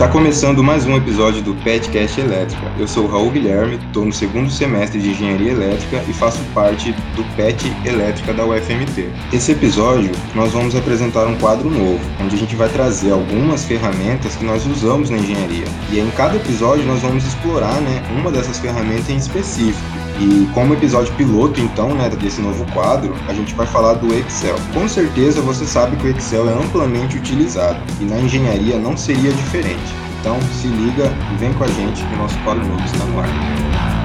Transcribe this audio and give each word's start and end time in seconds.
Está 0.00 0.10
começando 0.10 0.64
mais 0.64 0.86
um 0.86 0.96
episódio 0.96 1.42
do 1.42 1.54
PetCast 1.56 2.18
Elétrica. 2.18 2.72
Eu 2.78 2.88
sou 2.88 3.04
o 3.04 3.06
Raul 3.06 3.30
Guilherme, 3.30 3.74
estou 3.74 4.06
no 4.06 4.12
segundo 4.14 4.50
semestre 4.50 4.98
de 4.98 5.10
Engenharia 5.10 5.52
Elétrica 5.52 6.02
e 6.08 6.12
faço 6.14 6.38
parte 6.54 6.92
do 7.14 7.36
PET 7.36 7.70
Elétrica 7.84 8.32
da 8.32 8.46
UFMT. 8.46 9.10
Esse 9.30 9.52
episódio 9.52 10.10
nós 10.34 10.52
vamos 10.52 10.74
apresentar 10.74 11.26
um 11.26 11.36
quadro 11.36 11.68
novo, 11.68 12.00
onde 12.18 12.34
a 12.34 12.38
gente 12.38 12.56
vai 12.56 12.70
trazer 12.70 13.12
algumas 13.12 13.66
ferramentas 13.66 14.36
que 14.36 14.44
nós 14.46 14.64
usamos 14.64 15.10
na 15.10 15.18
engenharia. 15.18 15.66
E 15.92 16.00
em 16.00 16.10
cada 16.12 16.34
episódio 16.36 16.86
nós 16.86 17.00
vamos 17.00 17.26
explorar 17.26 17.78
né, 17.82 18.02
uma 18.18 18.30
dessas 18.30 18.58
ferramentas 18.58 19.10
em 19.10 19.18
específico. 19.18 20.09
E 20.20 20.46
como 20.52 20.74
episódio 20.74 21.14
piloto, 21.14 21.58
então, 21.60 21.94
né, 21.94 22.10
desse 22.10 22.42
novo 22.42 22.70
quadro, 22.74 23.14
a 23.26 23.32
gente 23.32 23.54
vai 23.54 23.66
falar 23.66 23.94
do 23.94 24.14
Excel. 24.14 24.54
Com 24.74 24.86
certeza 24.86 25.40
você 25.40 25.64
sabe 25.64 25.96
que 25.96 26.06
o 26.06 26.10
Excel 26.10 26.46
é 26.46 26.52
amplamente 26.52 27.16
utilizado 27.16 27.80
e 27.98 28.04
na 28.04 28.18
engenharia 28.18 28.78
não 28.78 28.94
seria 28.98 29.32
diferente. 29.32 29.94
Então 30.20 30.38
se 30.60 30.66
liga 30.68 31.10
e 31.32 31.36
vem 31.38 31.54
com 31.54 31.64
a 31.64 31.68
gente 31.68 32.04
que 32.04 32.14
o 32.14 32.18
nosso 32.18 32.38
quadro 32.40 32.66
novo 32.66 32.84
está 32.84 33.02
no 33.06 33.20
ar. 33.20 33.99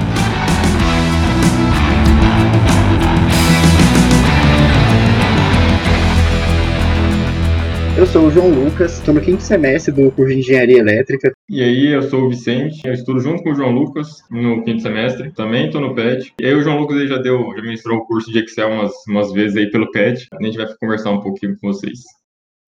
Sou 8.16 8.28
o 8.28 8.30
João 8.30 8.48
Lucas, 8.48 8.94
estou 8.94 9.12
no 9.12 9.20
quinto 9.20 9.42
semestre 9.42 9.92
do 9.92 10.10
curso 10.10 10.32
de 10.32 10.40
Engenharia 10.40 10.78
Elétrica. 10.78 11.34
E 11.50 11.62
aí, 11.62 11.88
eu 11.88 12.00
sou 12.00 12.22
o 12.22 12.30
Vicente, 12.30 12.80
eu 12.82 12.94
estudo 12.94 13.20
junto 13.20 13.42
com 13.42 13.50
o 13.50 13.54
João 13.54 13.72
Lucas 13.72 14.22
no 14.30 14.64
quinto 14.64 14.80
semestre, 14.80 15.30
também 15.32 15.66
estou 15.66 15.82
no 15.82 15.94
PET. 15.94 16.32
E 16.40 16.46
aí, 16.46 16.54
o 16.54 16.62
João 16.62 16.78
Lucas 16.78 17.06
já 17.10 17.18
deu, 17.18 17.54
já 17.54 17.60
ministrou 17.60 17.98
o 17.98 18.06
curso 18.06 18.32
de 18.32 18.38
Excel 18.38 18.70
umas, 18.70 18.92
umas 19.06 19.32
vezes 19.32 19.58
aí 19.58 19.70
pelo 19.70 19.90
PET. 19.90 20.28
A 20.32 20.42
gente 20.42 20.56
vai 20.56 20.66
conversar 20.80 21.10
um 21.10 21.20
pouquinho 21.20 21.58
com 21.60 21.68
vocês. 21.70 21.98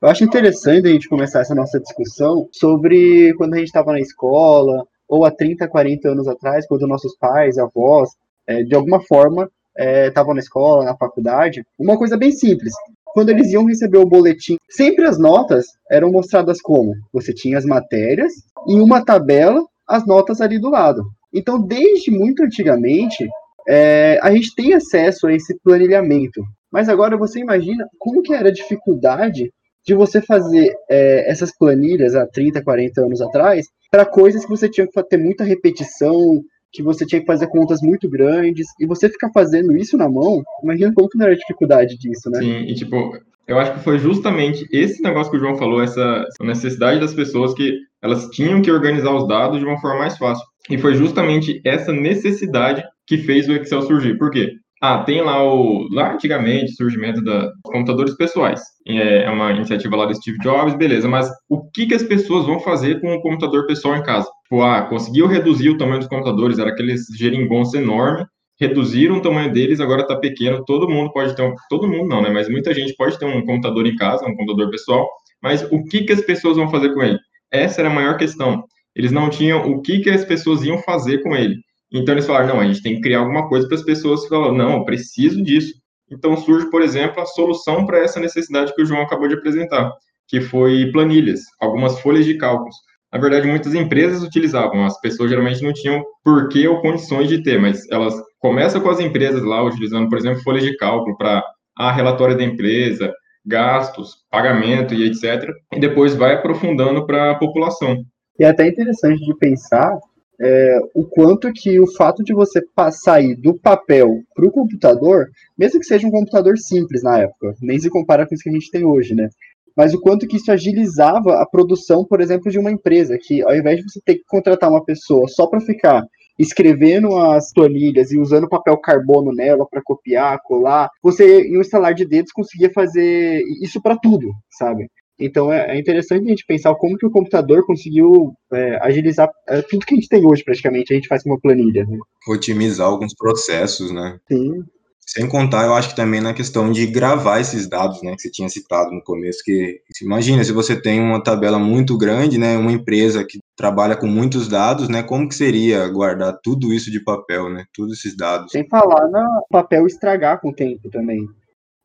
Eu 0.02 0.10
acho 0.10 0.22
interessante 0.22 0.86
a 0.86 0.90
gente 0.90 1.08
começar 1.08 1.40
essa 1.40 1.54
nossa 1.54 1.80
discussão 1.80 2.46
sobre 2.52 3.32
quando 3.38 3.54
a 3.54 3.56
gente 3.56 3.68
estava 3.68 3.92
na 3.92 4.00
escola, 4.00 4.84
ou 5.08 5.24
há 5.24 5.30
30, 5.30 5.66
40 5.66 6.10
anos 6.10 6.28
atrás, 6.28 6.66
quando 6.66 6.86
nossos 6.86 7.16
pais, 7.16 7.56
avós, 7.56 8.10
é, 8.46 8.62
de 8.64 8.74
alguma 8.74 9.00
forma, 9.00 9.50
estavam 9.78 10.32
é, 10.32 10.34
na 10.34 10.40
escola, 10.40 10.84
na 10.84 10.94
faculdade. 10.94 11.64
Uma 11.78 11.96
coisa 11.96 12.18
bem 12.18 12.32
simples 12.32 12.74
quando 13.12 13.30
eles 13.30 13.52
iam 13.52 13.64
receber 13.64 13.98
o 13.98 14.06
boletim, 14.06 14.56
sempre 14.68 15.04
as 15.06 15.18
notas 15.18 15.66
eram 15.90 16.10
mostradas 16.10 16.60
como? 16.60 16.94
Você 17.12 17.32
tinha 17.32 17.58
as 17.58 17.64
matérias 17.64 18.32
e 18.66 18.80
uma 18.80 19.04
tabela, 19.04 19.64
as 19.86 20.06
notas 20.06 20.40
ali 20.40 20.58
do 20.58 20.70
lado. 20.70 21.02
Então, 21.32 21.60
desde 21.60 22.10
muito 22.10 22.42
antigamente, 22.42 23.28
é, 23.68 24.18
a 24.22 24.30
gente 24.32 24.54
tem 24.54 24.72
acesso 24.72 25.26
a 25.26 25.32
esse 25.32 25.58
planilhamento. 25.62 26.42
Mas 26.70 26.88
agora 26.88 27.16
você 27.16 27.40
imagina 27.40 27.86
como 27.98 28.22
que 28.22 28.32
era 28.32 28.48
a 28.48 28.52
dificuldade 28.52 29.50
de 29.86 29.94
você 29.94 30.20
fazer 30.20 30.74
é, 30.88 31.30
essas 31.30 31.56
planilhas 31.56 32.14
há 32.14 32.26
30, 32.26 32.62
40 32.62 33.00
anos 33.00 33.22
atrás 33.22 33.66
para 33.90 34.04
coisas 34.04 34.44
que 34.44 34.50
você 34.50 34.68
tinha 34.68 34.86
que 34.86 35.02
ter 35.04 35.16
muita 35.16 35.44
repetição, 35.44 36.42
que 36.72 36.82
você 36.82 37.06
tinha 37.06 37.20
que 37.20 37.26
fazer 37.26 37.48
contas 37.48 37.80
muito 37.82 38.08
grandes, 38.08 38.66
e 38.78 38.86
você 38.86 39.08
ficar 39.08 39.30
fazendo 39.32 39.76
isso 39.76 39.96
na 39.96 40.08
mão, 40.08 40.42
imagina 40.62 40.92
que 40.94 41.18
não 41.18 41.24
era 41.24 41.34
a 41.34 41.38
dificuldade 41.38 41.96
disso, 41.96 42.30
né? 42.30 42.40
Sim, 42.40 42.60
e 42.60 42.74
tipo, 42.74 43.18
eu 43.46 43.58
acho 43.58 43.72
que 43.74 43.80
foi 43.80 43.98
justamente 43.98 44.66
esse 44.70 45.02
negócio 45.02 45.30
que 45.30 45.38
o 45.38 45.40
João 45.40 45.56
falou, 45.56 45.82
essa 45.82 46.26
necessidade 46.42 47.00
das 47.00 47.14
pessoas 47.14 47.54
que 47.54 47.78
elas 48.02 48.28
tinham 48.28 48.60
que 48.60 48.70
organizar 48.70 49.14
os 49.14 49.26
dados 49.26 49.58
de 49.58 49.64
uma 49.64 49.80
forma 49.80 50.00
mais 50.00 50.18
fácil. 50.18 50.44
E 50.70 50.76
foi 50.76 50.94
justamente 50.94 51.60
essa 51.64 51.92
necessidade 51.92 52.84
que 53.06 53.16
fez 53.16 53.48
o 53.48 53.52
Excel 53.52 53.82
surgir. 53.82 54.18
Por 54.18 54.30
quê? 54.30 54.52
Ah, 54.80 55.02
tem 55.02 55.20
lá 55.20 55.42
o. 55.42 55.88
Lá 55.92 56.12
antigamente, 56.12 56.72
o 56.72 56.76
surgimento 56.76 57.20
dos 57.20 57.50
computadores 57.64 58.16
pessoais. 58.16 58.62
É, 58.86 59.24
é 59.24 59.30
uma 59.30 59.50
iniciativa 59.50 59.96
lá 59.96 60.06
do 60.06 60.14
Steve 60.14 60.38
Jobs, 60.38 60.74
beleza, 60.74 61.08
mas 61.08 61.28
o 61.48 61.68
que, 61.70 61.86
que 61.86 61.94
as 61.94 62.02
pessoas 62.02 62.46
vão 62.46 62.60
fazer 62.60 63.00
com 63.00 63.12
o 63.14 63.20
computador 63.20 63.66
pessoal 63.66 63.96
em 63.96 64.02
casa? 64.02 64.28
Tipo, 64.44 64.62
ah, 64.62 64.82
conseguiu 64.82 65.26
reduzir 65.26 65.70
o 65.70 65.76
tamanho 65.76 65.98
dos 65.98 66.08
computadores, 66.08 66.58
era 66.58 66.70
aqueles 66.70 67.06
geringonça 67.18 67.76
enorme, 67.76 68.24
reduziram 68.60 69.16
o 69.16 69.22
tamanho 69.22 69.52
deles, 69.52 69.80
agora 69.80 70.02
está 70.02 70.16
pequeno, 70.16 70.64
todo 70.64 70.88
mundo 70.88 71.12
pode 71.12 71.34
ter 71.34 71.42
um. 71.42 71.54
Todo 71.68 71.88
mundo 71.88 72.08
não, 72.08 72.22
né? 72.22 72.30
Mas 72.30 72.48
muita 72.48 72.72
gente 72.72 72.94
pode 72.94 73.18
ter 73.18 73.26
um 73.26 73.44
computador 73.44 73.86
em 73.86 73.96
casa, 73.96 74.24
um 74.26 74.36
computador 74.36 74.70
pessoal, 74.70 75.08
mas 75.42 75.62
o 75.72 75.84
que, 75.84 76.04
que 76.04 76.12
as 76.12 76.20
pessoas 76.20 76.56
vão 76.56 76.70
fazer 76.70 76.94
com 76.94 77.02
ele? 77.02 77.18
Essa 77.50 77.80
era 77.80 77.90
a 77.90 77.94
maior 77.94 78.16
questão. 78.16 78.62
Eles 78.94 79.12
não 79.12 79.30
tinham 79.30 79.70
o 79.70 79.80
que, 79.80 80.00
que 80.00 80.10
as 80.10 80.24
pessoas 80.24 80.62
iam 80.64 80.78
fazer 80.82 81.22
com 81.22 81.34
ele. 81.34 81.56
Então 81.92 82.14
eles 82.14 82.26
falaram, 82.26 82.48
não, 82.48 82.60
a 82.60 82.66
gente 82.66 82.82
tem 82.82 82.96
que 82.96 83.00
criar 83.00 83.20
alguma 83.20 83.48
coisa 83.48 83.66
para 83.66 83.76
as 83.76 83.84
pessoas 83.84 84.22
que 84.22 84.28
falam, 84.28 84.54
não, 84.54 84.78
eu 84.78 84.84
preciso 84.84 85.42
disso. 85.42 85.74
Então 86.10 86.36
surge, 86.36 86.70
por 86.70 86.82
exemplo, 86.82 87.20
a 87.22 87.26
solução 87.26 87.86
para 87.86 87.98
essa 87.98 88.20
necessidade 88.20 88.74
que 88.74 88.82
o 88.82 88.86
João 88.86 89.02
acabou 89.02 89.28
de 89.28 89.34
apresentar, 89.34 89.92
que 90.26 90.40
foi 90.40 90.90
planilhas, 90.92 91.40
algumas 91.60 92.00
folhas 92.00 92.24
de 92.24 92.36
cálculos. 92.36 92.76
Na 93.12 93.18
verdade, 93.18 93.48
muitas 93.48 93.74
empresas 93.74 94.22
utilizavam, 94.22 94.84
as 94.84 95.00
pessoas 95.00 95.30
geralmente 95.30 95.62
não 95.62 95.72
tinham 95.72 96.04
porquê 96.22 96.68
ou 96.68 96.80
condições 96.82 97.28
de 97.28 97.42
ter, 97.42 97.58
mas 97.58 97.88
elas 97.90 98.14
começam 98.38 98.80
com 98.82 98.90
as 98.90 99.00
empresas 99.00 99.42
lá 99.42 99.62
utilizando, 99.62 100.08
por 100.08 100.18
exemplo, 100.18 100.42
folhas 100.42 100.62
de 100.62 100.76
cálculo 100.76 101.16
para 101.16 101.42
a 101.76 101.90
relatório 101.90 102.36
da 102.36 102.44
empresa, 102.44 103.12
gastos, 103.46 104.16
pagamento 104.30 104.94
e 104.94 105.06
etc. 105.06 105.48
E 105.72 105.80
depois 105.80 106.14
vai 106.14 106.34
aprofundando 106.34 107.06
para 107.06 107.30
a 107.30 107.34
população. 107.34 107.96
E 108.38 108.44
é 108.44 108.48
até 108.48 108.68
interessante 108.68 109.24
de 109.24 109.34
pensar 109.36 109.98
é, 110.40 110.78
o 110.94 111.04
quanto 111.04 111.52
que 111.52 111.80
o 111.80 111.86
fato 111.94 112.22
de 112.22 112.32
você 112.32 112.62
sair 112.92 113.34
do 113.34 113.54
papel 113.54 114.22
para 114.34 114.46
o 114.46 114.50
computador, 114.50 115.28
mesmo 115.56 115.80
que 115.80 115.86
seja 115.86 116.06
um 116.06 116.10
computador 116.10 116.56
simples 116.58 117.02
na 117.02 117.18
época, 117.18 117.54
nem 117.60 117.78
se 117.78 117.90
compara 117.90 118.26
com 118.26 118.34
isso 118.34 118.44
que 118.44 118.50
a 118.50 118.52
gente 118.52 118.70
tem 118.70 118.84
hoje, 118.84 119.14
né? 119.14 119.28
Mas 119.76 119.94
o 119.94 120.00
quanto 120.00 120.26
que 120.26 120.36
isso 120.36 120.50
agilizava 120.50 121.40
a 121.40 121.46
produção, 121.46 122.04
por 122.04 122.20
exemplo, 122.20 122.50
de 122.50 122.58
uma 122.58 122.70
empresa, 122.70 123.16
que 123.20 123.42
ao 123.42 123.54
invés 123.54 123.78
de 123.78 123.84
você 123.84 124.00
ter 124.04 124.16
que 124.16 124.24
contratar 124.26 124.70
uma 124.70 124.84
pessoa 124.84 125.28
só 125.28 125.46
para 125.46 125.60
ficar 125.60 126.04
escrevendo 126.38 127.16
as 127.16 127.52
planilhas 127.52 128.12
e 128.12 128.18
usando 128.18 128.48
papel 128.48 128.76
carbono 128.78 129.32
nela 129.32 129.66
para 129.68 129.82
copiar, 129.82 130.38
colar, 130.44 130.88
você 131.02 131.42
em 131.42 131.58
um 131.58 131.60
estalar 131.60 131.94
de 131.94 132.04
dedos 132.04 132.32
conseguia 132.32 132.70
fazer 132.72 133.42
isso 133.60 133.82
para 133.82 133.96
tudo, 133.96 134.32
sabe? 134.50 134.88
Então 135.18 135.52
é, 135.52 135.74
é, 135.74 135.78
interessante 135.78 136.26
a 136.26 136.28
gente 136.28 136.46
pensar 136.46 136.74
como 136.76 136.96
que 136.96 137.06
o 137.06 137.10
computador 137.10 137.66
conseguiu 137.66 138.34
é, 138.52 138.78
agilizar 138.80 139.28
é, 139.48 139.62
tudo 139.62 139.84
que 139.84 139.94
a 139.94 139.96
gente 139.96 140.08
tem 140.08 140.24
hoje, 140.24 140.44
praticamente, 140.44 140.92
a 140.92 140.96
gente 140.96 141.08
faz 141.08 141.22
com 141.22 141.30
uma 141.30 141.40
planilha. 141.40 141.84
Né? 141.84 141.98
Otimizar 142.28 142.86
alguns 142.86 143.14
processos, 143.14 143.90
né? 143.90 144.18
Sim. 144.30 144.62
Sem 145.08 145.26
contar, 145.26 145.64
eu 145.64 145.72
acho 145.72 145.88
que 145.88 145.96
também 145.96 146.20
na 146.20 146.34
questão 146.34 146.70
de 146.70 146.86
gravar 146.86 147.40
esses 147.40 147.66
dados, 147.66 148.02
né, 148.02 148.14
que 148.14 148.20
você 148.20 148.30
tinha 148.30 148.46
citado 148.46 148.92
no 148.92 149.02
começo, 149.02 149.42
que 149.42 149.80
imagina 150.02 150.44
se 150.44 150.52
você 150.52 150.78
tem 150.78 151.00
uma 151.00 151.22
tabela 151.22 151.58
muito 151.58 151.96
grande, 151.96 152.36
né, 152.36 152.58
uma 152.58 152.70
empresa 152.70 153.24
que 153.24 153.38
trabalha 153.56 153.96
com 153.96 154.06
muitos 154.06 154.48
dados, 154.48 154.86
né, 154.86 155.02
como 155.02 155.26
que 155.26 155.34
seria 155.34 155.88
guardar 155.88 156.38
tudo 156.42 156.74
isso 156.74 156.90
de 156.90 157.02
papel, 157.02 157.48
né, 157.48 157.64
todos 157.74 157.98
esses 157.98 158.14
dados? 158.14 158.52
Sem 158.52 158.68
falar 158.68 159.08
no 159.08 159.46
papel 159.50 159.86
estragar 159.86 160.42
com 160.42 160.50
o 160.50 160.54
tempo 160.54 160.90
também. 160.90 161.26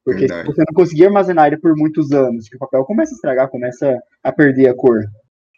Porque 0.06 0.22
Verdade. 0.22 0.48
você 0.48 0.60
não 0.60 0.74
conseguir 0.74 1.06
armazenar 1.06 1.48
ele 1.48 1.58
por 1.58 1.76
muitos 1.76 2.12
anos, 2.12 2.50
que 2.50 2.56
o 2.56 2.60
papel 2.60 2.84
começa 2.84 3.14
a 3.14 3.16
estragar, 3.16 3.50
começa 3.50 3.98
a 4.24 4.32
perder 4.32 4.70
a 4.70 4.76
cor. 4.76 5.00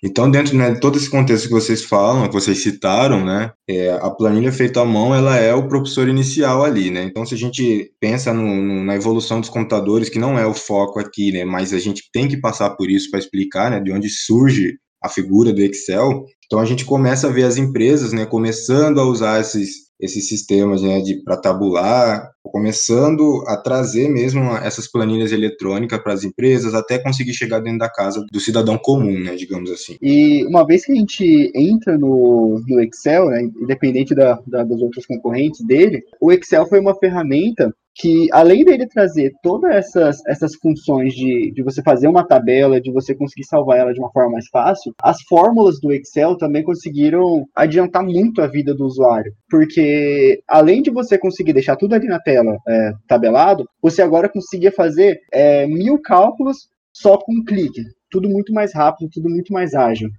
Então, 0.04 0.30
dentro 0.30 0.56
né, 0.56 0.72
de 0.72 0.80
todo 0.80 0.98
esse 0.98 1.10
contexto 1.10 1.48
que 1.48 1.54
vocês 1.54 1.84
falam, 1.84 2.28
que 2.28 2.34
vocês 2.34 2.60
citaram, 2.60 3.26
né, 3.26 3.52
é, 3.68 3.90
a 3.92 4.10
planilha 4.12 4.52
feita 4.52 4.82
à 4.82 4.86
mão, 4.86 5.16
ela 5.16 5.36
é 5.38 5.54
o 5.54 5.68
professor 5.68 6.08
inicial 6.08 6.64
ali, 6.64 6.92
né? 6.92 7.04
Então, 7.04 7.26
se 7.26 7.34
a 7.34 7.38
gente 7.38 7.92
pensa 8.00 8.32
no, 8.32 8.44
no, 8.44 8.84
na 8.84 8.96
evolução 8.96 9.40
dos 9.40 9.50
computadores, 9.50 10.10
que 10.10 10.20
não 10.20 10.38
é 10.38 10.46
o 10.46 10.54
foco 10.54 11.00
aqui, 11.00 11.32
né, 11.32 11.44
mas 11.44 11.74
a 11.74 11.80
gente 11.80 12.04
tem 12.14 12.28
que 12.28 12.38
passar 12.38 12.72
por 12.72 12.90
isso 12.90 13.10
para 13.10 13.20
explicar, 13.20 13.72
né, 13.72 13.80
de 13.80 13.92
onde 13.92 14.08
surge 14.10 14.78
a 15.06 15.10
figura 15.10 15.54
do 15.54 15.62
Excel. 15.62 16.26
Então, 16.46 16.60
a 16.60 16.66
gente 16.66 16.86
começa 16.86 17.28
a 17.28 17.32
ver 17.32 17.44
as 17.44 17.58
empresas, 17.58 18.12
né, 18.14 18.26
começando 18.26 19.00
a 19.00 19.06
usar 19.06 19.40
esses 19.40 19.86
esses 20.00 20.28
sistemas 20.28 20.82
né, 20.82 21.02
para 21.24 21.38
tabular, 21.38 22.30
começando 22.44 23.44
a 23.48 23.58
trazer 23.58 24.10
mesmo 24.10 24.42
essas 24.58 24.90
planilhas 24.92 25.32
eletrônicas 25.32 26.00
para 26.00 26.14
as 26.14 26.24
empresas, 26.24 26.74
até 26.74 27.00
conseguir 27.00 27.34
chegar 27.34 27.60
dentro 27.60 27.80
da 27.80 27.90
casa 27.90 28.24
do 28.32 28.40
cidadão 28.40 28.78
comum, 28.78 29.20
né, 29.20 29.36
digamos 29.36 29.72
assim. 29.72 29.96
E 30.02 30.46
uma 30.46 30.66
vez 30.66 30.86
que 30.86 30.92
a 30.92 30.96
gente 30.96 31.52
entra 31.56 31.98
no, 31.98 32.62
no 32.68 32.82
Excel, 32.82 33.30
né, 33.30 33.44
independente 33.44 34.14
da, 34.14 34.40
da, 34.46 34.64
das 34.64 34.82
outras 34.82 35.06
concorrentes 35.06 35.66
dele, 35.66 36.04
o 36.20 36.32
Excel 36.32 36.68
foi 36.68 36.80
uma 36.80 36.96
ferramenta 36.96 37.74
que 37.96 38.28
além 38.34 38.66
dele 38.66 38.86
trazer 38.88 39.32
todas 39.42 39.74
essas, 39.74 40.26
essas 40.28 40.54
funções 40.56 41.14
de, 41.14 41.52
de 41.52 41.64
você 41.64 41.82
fazer 41.82 42.10
uma 42.10 42.28
tabela, 42.28 42.82
de 42.82 42.92
você 42.92 43.16
conseguir 43.16 43.46
salvar 43.46 43.80
ela 43.80 43.94
de 43.94 44.00
uma 44.00 44.12
forma 44.12 44.34
mais 44.34 44.48
fácil, 44.50 44.94
as 45.02 45.22
fórmulas 45.22 45.80
do 45.80 45.94
Excel 45.94 46.38
também 46.38 46.62
conseguiram 46.62 47.48
adiantar 47.56 48.04
muito 48.04 48.42
a 48.42 48.48
vida 48.48 48.76
do 48.76 48.86
usuário. 48.86 49.34
Porque 49.50 50.42
além 50.48 50.82
de 50.82 50.92
você 50.92 51.18
conseguir 51.18 51.54
deixar 51.54 51.78
tudo 51.78 51.96
ali 51.96 52.08
na 52.08 52.20
tela 52.20 52.58
é, 52.68 52.92
tabelado, 53.08 53.68
você 53.82 54.02
agora 54.02 54.28
conseguia 54.28 54.74
fazer 54.74 55.22
é, 55.32 55.66
mil 55.66 55.98
cálculos 56.02 56.68
só 56.94 57.18
com 57.18 57.34
um 57.34 57.46
clique. 57.46 57.82
Tudo 58.12 58.30
muito 58.30 58.54
mais 58.54 58.74
rápido, 58.74 59.10
tudo 59.10 59.30
muito 59.30 59.54
mais 59.54 59.74
ágil. 59.74 60.10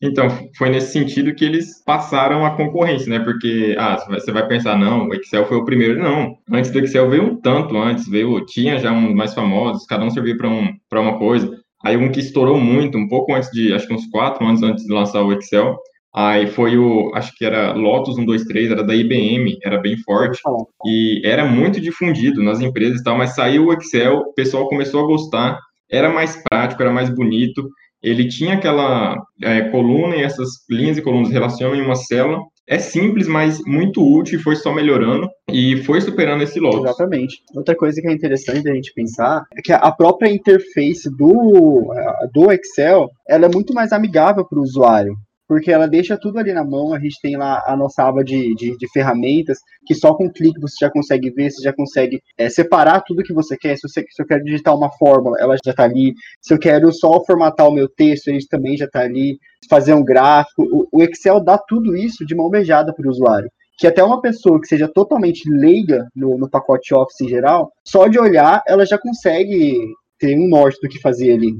Então, 0.00 0.28
foi 0.56 0.70
nesse 0.70 0.92
sentido 0.92 1.34
que 1.34 1.44
eles 1.44 1.82
passaram 1.84 2.46
a 2.46 2.56
concorrência, 2.56 3.10
né? 3.10 3.18
Porque, 3.18 3.74
ah, 3.78 3.96
você 4.08 4.30
vai 4.30 4.46
pensar, 4.46 4.78
não, 4.78 5.08
o 5.08 5.14
Excel 5.14 5.44
foi 5.46 5.56
o 5.56 5.64
primeiro. 5.64 6.00
Não, 6.00 6.36
antes 6.52 6.70
do 6.70 6.78
Excel 6.78 7.10
veio 7.10 7.24
um 7.24 7.40
tanto 7.40 7.76
antes, 7.76 8.08
veio, 8.08 8.44
tinha 8.46 8.78
já 8.78 8.92
uns 8.92 9.12
mais 9.12 9.34
famosos, 9.34 9.86
cada 9.86 10.04
um 10.04 10.10
servia 10.10 10.36
para 10.36 10.48
um, 10.48 10.72
uma 10.92 11.18
coisa. 11.18 11.50
Aí 11.84 11.96
um 11.96 12.10
que 12.10 12.20
estourou 12.20 12.60
muito, 12.60 12.96
um 12.96 13.08
pouco 13.08 13.34
antes 13.34 13.50
de, 13.50 13.72
acho 13.74 13.86
que 13.86 13.94
uns 13.94 14.06
quatro 14.06 14.46
anos 14.46 14.62
antes 14.62 14.84
de 14.84 14.92
lançar 14.92 15.22
o 15.22 15.32
Excel, 15.32 15.76
aí 16.14 16.46
foi 16.46 16.76
o, 16.78 17.12
acho 17.14 17.34
que 17.36 17.44
era 17.44 17.72
Lotus 17.72 18.16
123, 18.16 18.70
era 18.70 18.84
da 18.84 18.94
IBM, 18.94 19.58
era 19.64 19.78
bem 19.78 19.96
forte, 19.98 20.40
e 20.84 21.20
era 21.24 21.44
muito 21.44 21.80
difundido 21.80 22.42
nas 22.42 22.60
empresas 22.60 23.00
e 23.00 23.04
tal, 23.04 23.16
mas 23.16 23.34
saiu 23.34 23.66
o 23.66 23.72
Excel, 23.72 24.18
o 24.18 24.34
pessoal 24.34 24.68
começou 24.68 25.04
a 25.04 25.06
gostar, 25.06 25.58
era 25.90 26.08
mais 26.12 26.42
prático, 26.48 26.82
era 26.82 26.92
mais 26.92 27.10
bonito, 27.10 27.68
ele 28.02 28.28
tinha 28.28 28.54
aquela 28.54 29.16
é, 29.42 29.62
coluna 29.70 30.16
e 30.16 30.22
essas 30.22 30.48
linhas 30.70 30.98
e 30.98 31.02
colunas 31.02 31.30
relacionam 31.30 31.76
em 31.76 31.82
uma 31.82 31.94
célula, 31.94 32.40
é 32.68 32.78
simples, 32.78 33.26
mas 33.26 33.60
muito 33.66 34.02
útil 34.02 34.38
e 34.38 34.42
foi 34.42 34.54
só 34.54 34.72
melhorando 34.72 35.26
e 35.50 35.78
foi 35.84 36.02
superando 36.02 36.42
esse 36.42 36.60
Lotus. 36.60 36.84
Exatamente. 36.84 37.36
Outra 37.56 37.74
coisa 37.74 38.00
que 38.00 38.06
é 38.06 38.12
interessante 38.12 38.68
a 38.68 38.74
gente 38.74 38.92
pensar 38.92 39.42
é 39.56 39.62
que 39.62 39.72
a 39.72 39.90
própria 39.90 40.30
interface 40.30 41.08
do, 41.10 41.90
do 42.32 42.52
Excel 42.52 43.08
ela 43.26 43.46
é 43.46 43.48
muito 43.48 43.72
mais 43.72 43.90
amigável 43.90 44.44
para 44.44 44.58
o 44.58 44.62
usuário 44.62 45.16
porque 45.48 45.72
ela 45.72 45.88
deixa 45.88 46.18
tudo 46.18 46.38
ali 46.38 46.52
na 46.52 46.62
mão. 46.62 46.92
A 46.92 47.00
gente 47.00 47.18
tem 47.22 47.36
lá 47.36 47.64
a 47.66 47.74
nossa 47.74 48.04
aba 48.04 48.22
de, 48.22 48.54
de, 48.54 48.76
de 48.76 48.92
ferramentas, 48.92 49.58
que 49.86 49.94
só 49.94 50.14
com 50.14 50.26
um 50.26 50.32
clique 50.32 50.60
você 50.60 50.76
já 50.80 50.90
consegue 50.90 51.30
ver, 51.30 51.50
você 51.50 51.62
já 51.62 51.72
consegue 51.72 52.20
é, 52.36 52.50
separar 52.50 53.00
tudo 53.00 53.22
que 53.22 53.32
você 53.32 53.56
quer. 53.56 53.76
Se, 53.76 53.88
você, 53.88 54.04
se 54.10 54.22
eu 54.22 54.26
quero 54.26 54.44
digitar 54.44 54.76
uma 54.76 54.90
fórmula, 54.92 55.38
ela 55.40 55.56
já 55.64 55.70
está 55.70 55.84
ali. 55.84 56.12
Se 56.42 56.52
eu 56.52 56.58
quero 56.58 56.92
só 56.92 57.24
formatar 57.24 57.66
o 57.66 57.72
meu 57.72 57.88
texto, 57.88 58.28
ele 58.28 58.38
também 58.48 58.76
já 58.76 58.84
está 58.84 59.00
ali. 59.00 59.38
Fazer 59.70 59.94
um 59.94 60.04
gráfico. 60.04 60.62
O, 60.62 60.98
o 60.98 61.02
Excel 61.02 61.42
dá 61.42 61.56
tudo 61.56 61.96
isso 61.96 62.26
de 62.26 62.34
mão 62.34 62.50
beijada 62.50 62.92
para 62.92 63.06
o 63.06 63.10
usuário 63.10 63.50
que 63.80 63.86
até 63.86 64.02
uma 64.02 64.20
pessoa 64.20 64.60
que 64.60 64.66
seja 64.66 64.88
totalmente 64.88 65.48
leiga 65.48 66.08
no, 66.14 66.36
no, 66.36 66.50
pacote 66.50 66.92
Office 66.92 67.20
em 67.20 67.28
geral, 67.28 67.70
só 67.86 68.08
de 68.08 68.18
olhar, 68.18 68.60
ela 68.66 68.84
já 68.84 68.98
consegue 68.98 69.78
ter 70.18 70.36
um 70.36 70.48
norte 70.48 70.80
do 70.82 70.88
que 70.88 71.00
fazer 71.00 71.32
ali. 71.32 71.54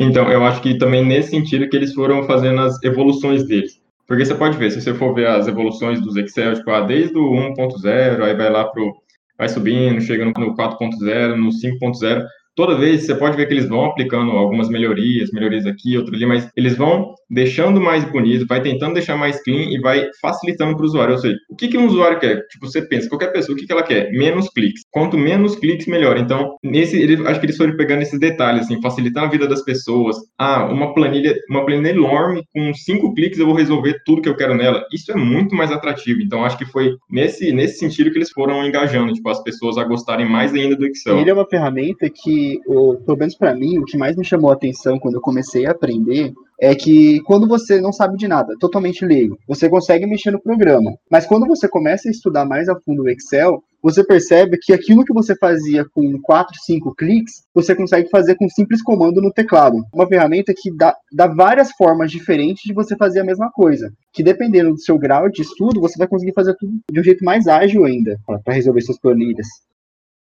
Então, 0.00 0.30
eu 0.30 0.44
acho 0.44 0.62
que 0.62 0.78
também 0.78 1.04
nesse 1.04 1.30
sentido 1.30 1.68
que 1.68 1.76
eles 1.76 1.92
foram 1.92 2.22
fazendo 2.22 2.60
as 2.60 2.80
evoluções 2.84 3.44
deles. 3.44 3.80
Porque 4.06 4.24
você 4.24 4.34
pode 4.34 4.56
ver, 4.56 4.70
se 4.70 4.80
você 4.80 4.94
for 4.94 5.12
ver 5.12 5.26
as 5.26 5.48
evoluções 5.48 6.00
dos 6.00 6.16
Excel, 6.16 6.54
tipo, 6.54 6.70
ah, 6.70 6.80
desde 6.80 7.18
o 7.18 7.32
1.0, 7.32 8.22
aí 8.22 8.34
vai 8.34 8.48
lá 8.48 8.64
pro. 8.64 8.94
vai 9.36 9.48
subindo, 9.48 10.00
chega 10.00 10.24
no 10.24 10.32
4.0, 10.32 11.34
no 11.36 11.50
5.0, 11.50 12.24
toda 12.54 12.78
vez 12.78 13.04
você 13.04 13.14
pode 13.14 13.36
ver 13.36 13.46
que 13.46 13.54
eles 13.54 13.68
vão 13.68 13.84
aplicando 13.86 14.30
algumas 14.30 14.68
melhorias, 14.68 15.30
melhorias 15.32 15.66
aqui, 15.66 15.98
outra 15.98 16.14
ali, 16.14 16.24
mas 16.24 16.48
eles 16.56 16.76
vão 16.76 17.14
deixando 17.30 17.80
mais 17.80 18.04
bonito, 18.04 18.46
vai 18.46 18.62
tentando 18.62 18.94
deixar 18.94 19.16
mais 19.16 19.42
clean 19.42 19.70
e 19.70 19.80
vai 19.80 20.08
facilitando 20.20 20.74
para 20.74 20.82
o 20.82 20.86
usuário. 20.86 21.14
Ou 21.14 21.20
seja, 21.20 21.36
o 21.50 21.56
que, 21.56 21.68
que 21.68 21.78
um 21.78 21.86
usuário 21.86 22.18
quer? 22.18 22.46
Tipo, 22.48 22.66
você 22.66 22.82
pensa, 22.82 23.08
qualquer 23.08 23.32
pessoa, 23.32 23.54
o 23.54 23.58
que, 23.58 23.66
que 23.66 23.72
ela 23.72 23.82
quer? 23.82 24.10
Menos 24.12 24.48
cliques. 24.48 24.82
Quanto 24.90 25.18
menos 25.18 25.56
cliques, 25.56 25.86
melhor. 25.86 26.18
Então, 26.18 26.56
nesse, 26.62 27.00
ele, 27.00 27.26
acho 27.26 27.40
que 27.40 27.46
eles 27.46 27.56
foram 27.56 27.76
pegando 27.76 28.02
esses 28.02 28.18
detalhes, 28.18 28.62
assim, 28.62 28.80
facilitando 28.80 29.26
a 29.26 29.30
vida 29.30 29.46
das 29.46 29.62
pessoas. 29.62 30.16
Ah, 30.38 30.64
uma 30.66 30.94
planilha, 30.94 31.36
uma 31.50 31.64
planilha 31.64 31.90
enorme, 31.90 32.42
com 32.54 32.72
cinco 32.74 33.12
cliques 33.14 33.38
eu 33.38 33.46
vou 33.46 33.54
resolver 33.54 34.00
tudo 34.04 34.22
que 34.22 34.28
eu 34.28 34.36
quero 34.36 34.54
nela. 34.54 34.84
Isso 34.92 35.12
é 35.12 35.14
muito 35.14 35.54
mais 35.54 35.70
atrativo. 35.70 36.20
Então, 36.22 36.44
acho 36.44 36.56
que 36.56 36.66
foi 36.66 36.96
nesse, 37.10 37.52
nesse 37.52 37.78
sentido 37.78 38.10
que 38.10 38.18
eles 38.18 38.30
foram 38.30 38.64
engajando, 38.66 39.12
tipo, 39.12 39.28
as 39.28 39.42
pessoas 39.42 39.76
a 39.76 39.84
gostarem 39.84 40.28
mais 40.28 40.54
ainda 40.54 40.76
do 40.76 40.86
Excel. 40.86 41.18
Ele 41.18 41.30
é 41.30 41.34
uma 41.34 41.46
ferramenta 41.46 42.08
que 42.08 42.60
o, 42.66 42.96
pelo 42.96 43.18
menos 43.18 43.34
para 43.34 43.54
mim, 43.54 43.78
o 43.78 43.84
que 43.84 43.96
mais 43.96 44.16
me 44.16 44.24
chamou 44.24 44.50
a 44.50 44.54
atenção 44.54 44.98
quando 44.98 45.14
eu 45.14 45.20
comecei 45.20 45.66
a 45.66 45.72
aprender 45.72 46.32
é 46.60 46.74
que 46.74 47.20
quando 47.20 47.46
você 47.46 47.80
não 47.80 47.92
sabe 47.92 48.16
de 48.16 48.26
nada, 48.26 48.54
totalmente 48.58 49.04
leigo, 49.04 49.38
você 49.46 49.68
consegue 49.68 50.06
mexer 50.06 50.30
no 50.30 50.40
programa. 50.40 50.92
Mas 51.10 51.26
quando 51.26 51.46
você 51.46 51.68
começa 51.68 52.08
a 52.08 52.10
estudar 52.10 52.44
mais 52.44 52.68
a 52.68 52.78
fundo 52.80 53.02
o 53.02 53.08
Excel, 53.08 53.62
você 53.80 54.04
percebe 54.04 54.58
que 54.60 54.72
aquilo 54.72 55.04
que 55.04 55.12
você 55.12 55.36
fazia 55.36 55.84
com 55.84 56.20
4, 56.20 56.56
5 56.64 56.94
cliques, 56.96 57.44
você 57.54 57.76
consegue 57.76 58.10
fazer 58.10 58.34
com 58.34 58.46
um 58.46 58.48
simples 58.48 58.82
comando 58.82 59.22
no 59.22 59.32
teclado. 59.32 59.76
Uma 59.94 60.08
ferramenta 60.08 60.52
que 60.56 60.74
dá, 60.74 60.96
dá 61.12 61.28
várias 61.28 61.70
formas 61.72 62.10
diferentes 62.10 62.64
de 62.64 62.74
você 62.74 62.96
fazer 62.96 63.20
a 63.20 63.24
mesma 63.24 63.50
coisa. 63.52 63.92
Que 64.12 64.22
dependendo 64.22 64.72
do 64.72 64.80
seu 64.80 64.98
grau 64.98 65.28
de 65.28 65.42
estudo, 65.42 65.80
você 65.80 65.96
vai 65.96 66.08
conseguir 66.08 66.32
fazer 66.32 66.56
tudo 66.56 66.72
de 66.90 67.00
um 67.00 67.04
jeito 67.04 67.24
mais 67.24 67.46
ágil 67.46 67.84
ainda, 67.84 68.18
para 68.44 68.54
resolver 68.54 68.80
suas 68.80 68.98
planilhas. 68.98 69.46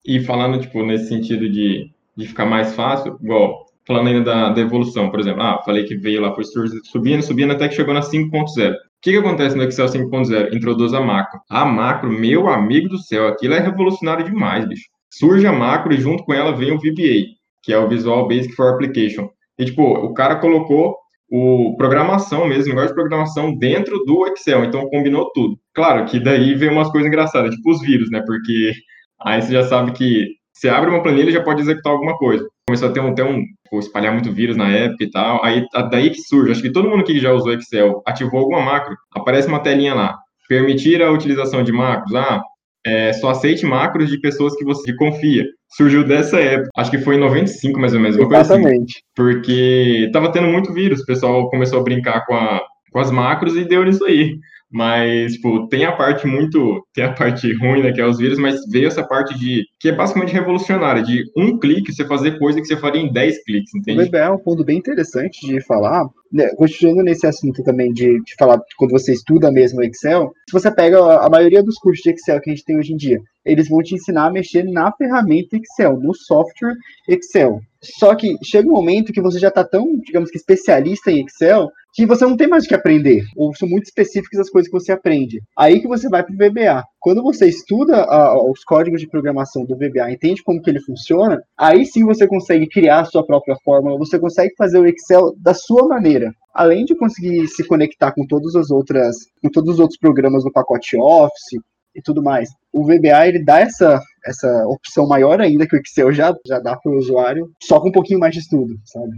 E 0.06 0.20
falando, 0.20 0.60
tipo, 0.60 0.86
nesse 0.86 1.08
sentido 1.08 1.50
de 1.50 1.90
de 2.16 2.28
ficar 2.28 2.46
mais 2.46 2.74
fácil, 2.74 3.18
igual, 3.22 3.66
falando 3.88 4.08
ainda 4.08 4.24
da, 4.24 4.50
da 4.50 4.62
evolução, 4.62 5.10
por 5.10 5.20
exemplo, 5.20 5.42
ah, 5.42 5.62
falei 5.64 5.84
que 5.84 5.96
veio 5.96 6.22
lá, 6.22 6.34
foi 6.34 6.44
subindo, 6.84 7.22
subindo, 7.24 7.54
até 7.54 7.68
que 7.68 7.76
chegou 7.76 7.94
na 7.94 8.02
5.0. 8.02 8.74
O 8.74 8.76
que, 9.02 9.12
que 9.12 9.18
acontece 9.18 9.56
no 9.56 9.64
Excel 9.64 9.86
5.0? 9.86 10.56
Introduz 10.56 10.94
a 10.94 11.02
macro. 11.02 11.40
A 11.50 11.64
macro, 11.64 12.10
meu 12.10 12.48
amigo 12.48 12.90
do 12.90 12.98
céu, 12.98 13.28
aquilo 13.28 13.54
é 13.54 13.60
revolucionário 13.60 14.26
demais, 14.26 14.68
bicho. 14.68 14.86
Surge 15.12 15.46
a 15.46 15.54
macro 15.54 15.94
e 15.94 15.98
junto 15.98 16.24
com 16.24 16.34
ela 16.34 16.56
vem 16.56 16.72
o 16.72 16.78
VBA, 16.78 17.36
que 17.62 17.72
é 17.72 17.78
o 17.78 17.88
Visual 17.88 18.28
Basic 18.28 18.54
for 18.56 18.74
Application. 18.74 19.30
E, 19.58 19.66
tipo, 19.66 19.84
o 19.84 20.14
cara 20.14 20.38
colocou 20.38 20.98
o 21.30 21.76
programação 21.78 22.48
mesmo, 22.48 22.70
negócio 22.70 22.90
de 22.90 22.96
programação 22.96 23.56
dentro 23.56 24.04
do 24.06 24.28
Excel, 24.28 24.66
então 24.66 24.90
combinou 24.90 25.32
tudo. 25.34 25.58
Claro 25.74 26.06
que 26.06 26.20
daí 26.20 26.56
vem 26.56 26.70
umas 26.70 26.90
coisas 26.92 27.08
engraçadas, 27.08 27.56
tipo 27.56 27.72
os 27.72 27.82
vírus, 27.82 28.10
né? 28.12 28.22
Porque 28.26 28.74
aí 29.22 29.42
você 29.42 29.54
já 29.54 29.64
sabe 29.64 29.92
que 29.92 30.28
você 30.54 30.70
abre 30.70 30.90
uma 30.90 31.04
planilha 31.04 31.30
e 31.30 31.34
já 31.34 31.44
pode 31.44 31.62
executar 31.62 31.94
alguma 31.94 32.18
coisa. 32.18 32.48
Começou 32.68 32.90
a 32.90 32.92
ter 32.92 33.00
um, 33.00 33.14
ter 33.14 33.24
um 33.24 33.44
espalhar 33.80 34.14
muito 34.14 34.32
vírus 34.32 34.58
na 34.58 34.70
época 34.72 35.04
e 35.04 35.12
tal. 35.12 35.44
Aí 35.44 35.66
daí 35.92 36.10
que 36.10 36.22
surge. 36.22 36.52
Acho 36.52 36.62
que 36.62 36.72
todo 36.72 36.90
mundo 36.90 37.04
que 37.04 37.20
já 37.20 37.32
usou 37.32 37.54
Excel 37.54 38.02
ativou 38.06 38.40
alguma 38.40 38.62
macro, 38.62 38.96
aparece 39.14 39.48
uma 39.48 39.60
telinha 39.60 39.94
lá. 39.94 40.18
Permitir 40.48 41.02
a 41.02 41.12
utilização 41.12 41.64
de 41.64 41.72
macros. 41.72 42.14
Ah, 42.16 42.42
é, 42.86 43.14
só 43.14 43.30
aceite 43.30 43.66
macros 43.66 44.10
de 44.10 44.20
pessoas 44.20 44.56
que 44.56 44.64
você 44.64 44.96
confia. 44.96 45.44
Surgiu 45.76 46.04
dessa 46.04 46.40
época. 46.40 46.70
Acho 46.78 46.92
que 46.92 47.00
foi 47.00 47.16
em 47.16 47.20
95, 47.20 47.80
mais 47.80 47.94
ou 47.94 48.00
menos. 48.00 48.18
Assim. 48.18 48.26
Exatamente. 48.26 48.98
Assim, 48.98 49.02
porque 49.16 50.10
tava 50.14 50.32
tendo 50.32 50.48
muito 50.48 50.74
vírus. 50.74 51.02
O 51.02 51.06
pessoal 51.06 51.50
começou 51.50 51.80
a 51.80 51.84
brincar 51.84 52.26
com, 52.26 52.34
a, 52.34 52.62
com 52.96 53.00
as 53.02 53.12
macros 53.12 53.58
e 53.58 53.66
deu 53.66 53.84
nisso 53.84 54.06
aí. 54.06 54.40
Mas, 54.72 55.34
tipo, 55.34 55.68
tem 55.68 55.84
a 55.86 55.92
parte 55.92 56.26
muito. 56.26 56.82
Tem 56.94 57.04
a 57.04 57.14
parte 57.14 57.54
ruim, 57.54 57.84
né, 57.84 57.92
que 57.92 58.00
é 58.00 58.06
os 58.06 58.18
vírus, 58.18 58.40
mas 58.40 58.62
veio 58.72 58.88
essa 58.88 59.06
parte 59.06 59.38
de. 59.38 59.64
que 59.80 59.90
é 59.90 59.92
basicamente 59.92 60.34
revolucionária, 60.34 61.04
de 61.04 61.24
um 61.36 61.60
clique 61.60 61.94
você 61.94 62.06
fazer 62.06 62.40
coisa 62.40 62.60
que 62.60 62.66
você 62.66 62.78
faria 62.78 63.02
em 63.02 63.12
10 63.12 63.44
cliques, 63.44 63.76
entende? 63.76 64.10
É 64.16 64.30
um 64.30 64.38
ponto 64.38 64.64
bem 64.64 64.78
interessante 64.78 65.46
de 65.46 65.62
falar. 65.62 66.06
Né, 66.32 66.50
continuando 66.56 67.04
nesse 67.04 67.28
assunto 67.28 67.64
também 67.64 67.94
de, 67.94 68.22
de 68.22 68.36
falar 68.38 68.60
quando 68.78 68.92
você 68.92 69.14
estuda 69.14 69.52
mesmo 69.52 69.82
Excel, 69.84 70.34
se 70.50 70.54
você 70.54 70.70
pega 70.70 71.00
a 71.20 71.30
maioria 71.30 71.64
dos 71.64 71.78
cursos 71.78 72.02
de 72.02 72.10
Excel 72.10 72.42
que 72.42 72.50
a 72.50 72.54
gente 72.54 72.66
tem 72.66 72.78
hoje 72.78 72.92
em 72.92 72.98
dia, 72.98 73.22
eles 73.46 73.70
vão 73.70 73.82
te 73.82 73.96
ensinar 73.96 74.26
a 74.26 74.32
mexer 74.32 74.64
na 74.64 74.92
ferramenta 74.92 75.56
Excel, 75.56 75.98
no 76.00 76.14
software 76.14 76.76
Excel. 77.08 77.62
Só 78.00 78.16
que 78.16 78.36
chega 78.44 78.68
um 78.68 78.74
momento 78.74 79.14
que 79.14 79.22
você 79.22 79.40
já 79.40 79.50
está 79.50 79.64
tão, 79.64 79.98
digamos 80.00 80.30
que, 80.30 80.38
especialista 80.38 81.12
em 81.12 81.24
Excel 81.24 81.70
que 81.96 82.06
você 82.06 82.26
não 82.26 82.36
tem 82.36 82.48
mais 82.48 82.66
o 82.66 82.68
que 82.68 82.76
aprender, 82.76 83.24
ou 83.38 83.56
são 83.56 83.70
muito 83.70 83.86
específicas 83.86 84.42
as 84.42 84.50
coisas 84.50 84.70
que 84.70 84.78
você 84.78 84.92
aprende. 84.92 85.42
Aí 85.58 85.80
que 85.80 85.88
você 85.88 86.10
vai 86.10 86.24
para 86.24 86.34
o 86.34 86.38
VBA. 86.38 86.84
Quando 87.00 87.24
você 87.24 87.48
estuda 87.48 88.04
a, 88.04 88.38
os 88.52 88.66
códigos 88.66 89.00
de 89.00 89.08
programação 89.08 89.64
do 89.64 89.78
VBA, 89.78 90.12
entende 90.12 90.44
como 90.44 90.62
que 90.62 90.70
ele 90.70 90.82
funciona, 90.82 91.42
aí 91.58 91.86
sim 91.86 92.04
você 92.04 92.28
consegue 92.28 92.68
criar 92.68 93.02
a 93.02 93.06
sua 93.06 93.26
própria 93.26 93.56
fórmula, 93.64 93.98
você 93.98 94.20
consegue 94.20 94.54
fazer 94.58 94.78
o 94.80 94.86
Excel 94.86 95.34
da 95.38 95.54
sua 95.54 95.88
maneira. 95.88 96.34
Além 96.54 96.84
de 96.84 96.96
conseguir 96.96 97.48
se 97.48 97.66
conectar 97.66 98.12
com 98.12 98.28
todas 98.28 98.56
as 98.56 98.72
outras, 98.72 99.16
com 99.42 99.50
todos 99.50 99.76
os 99.76 99.80
outros 99.80 99.98
programas 99.98 100.44
do 100.44 100.52
pacote 100.52 100.98
Office, 100.98 101.62
e 101.96 102.02
tudo 102.02 102.22
mais. 102.22 102.50
O 102.74 102.84
VBA 102.84 103.28
ele 103.28 103.44
dá 103.44 103.60
essa, 103.60 104.02
essa 104.26 104.68
opção 104.68 105.08
maior 105.08 105.40
ainda 105.40 105.68
que 105.68 105.76
o 105.76 105.80
Excel 105.80 106.12
já, 106.12 106.36
já 106.46 106.60
dá 106.60 106.76
para 106.76 106.92
o 106.92 106.98
usuário, 106.98 107.50
só 107.64 107.80
com 107.80 107.90
um 107.90 107.94
pouquinho 107.94 108.20
mais 108.20 108.34
de 108.34 108.40
estudo, 108.40 108.76
sabe? 108.86 109.14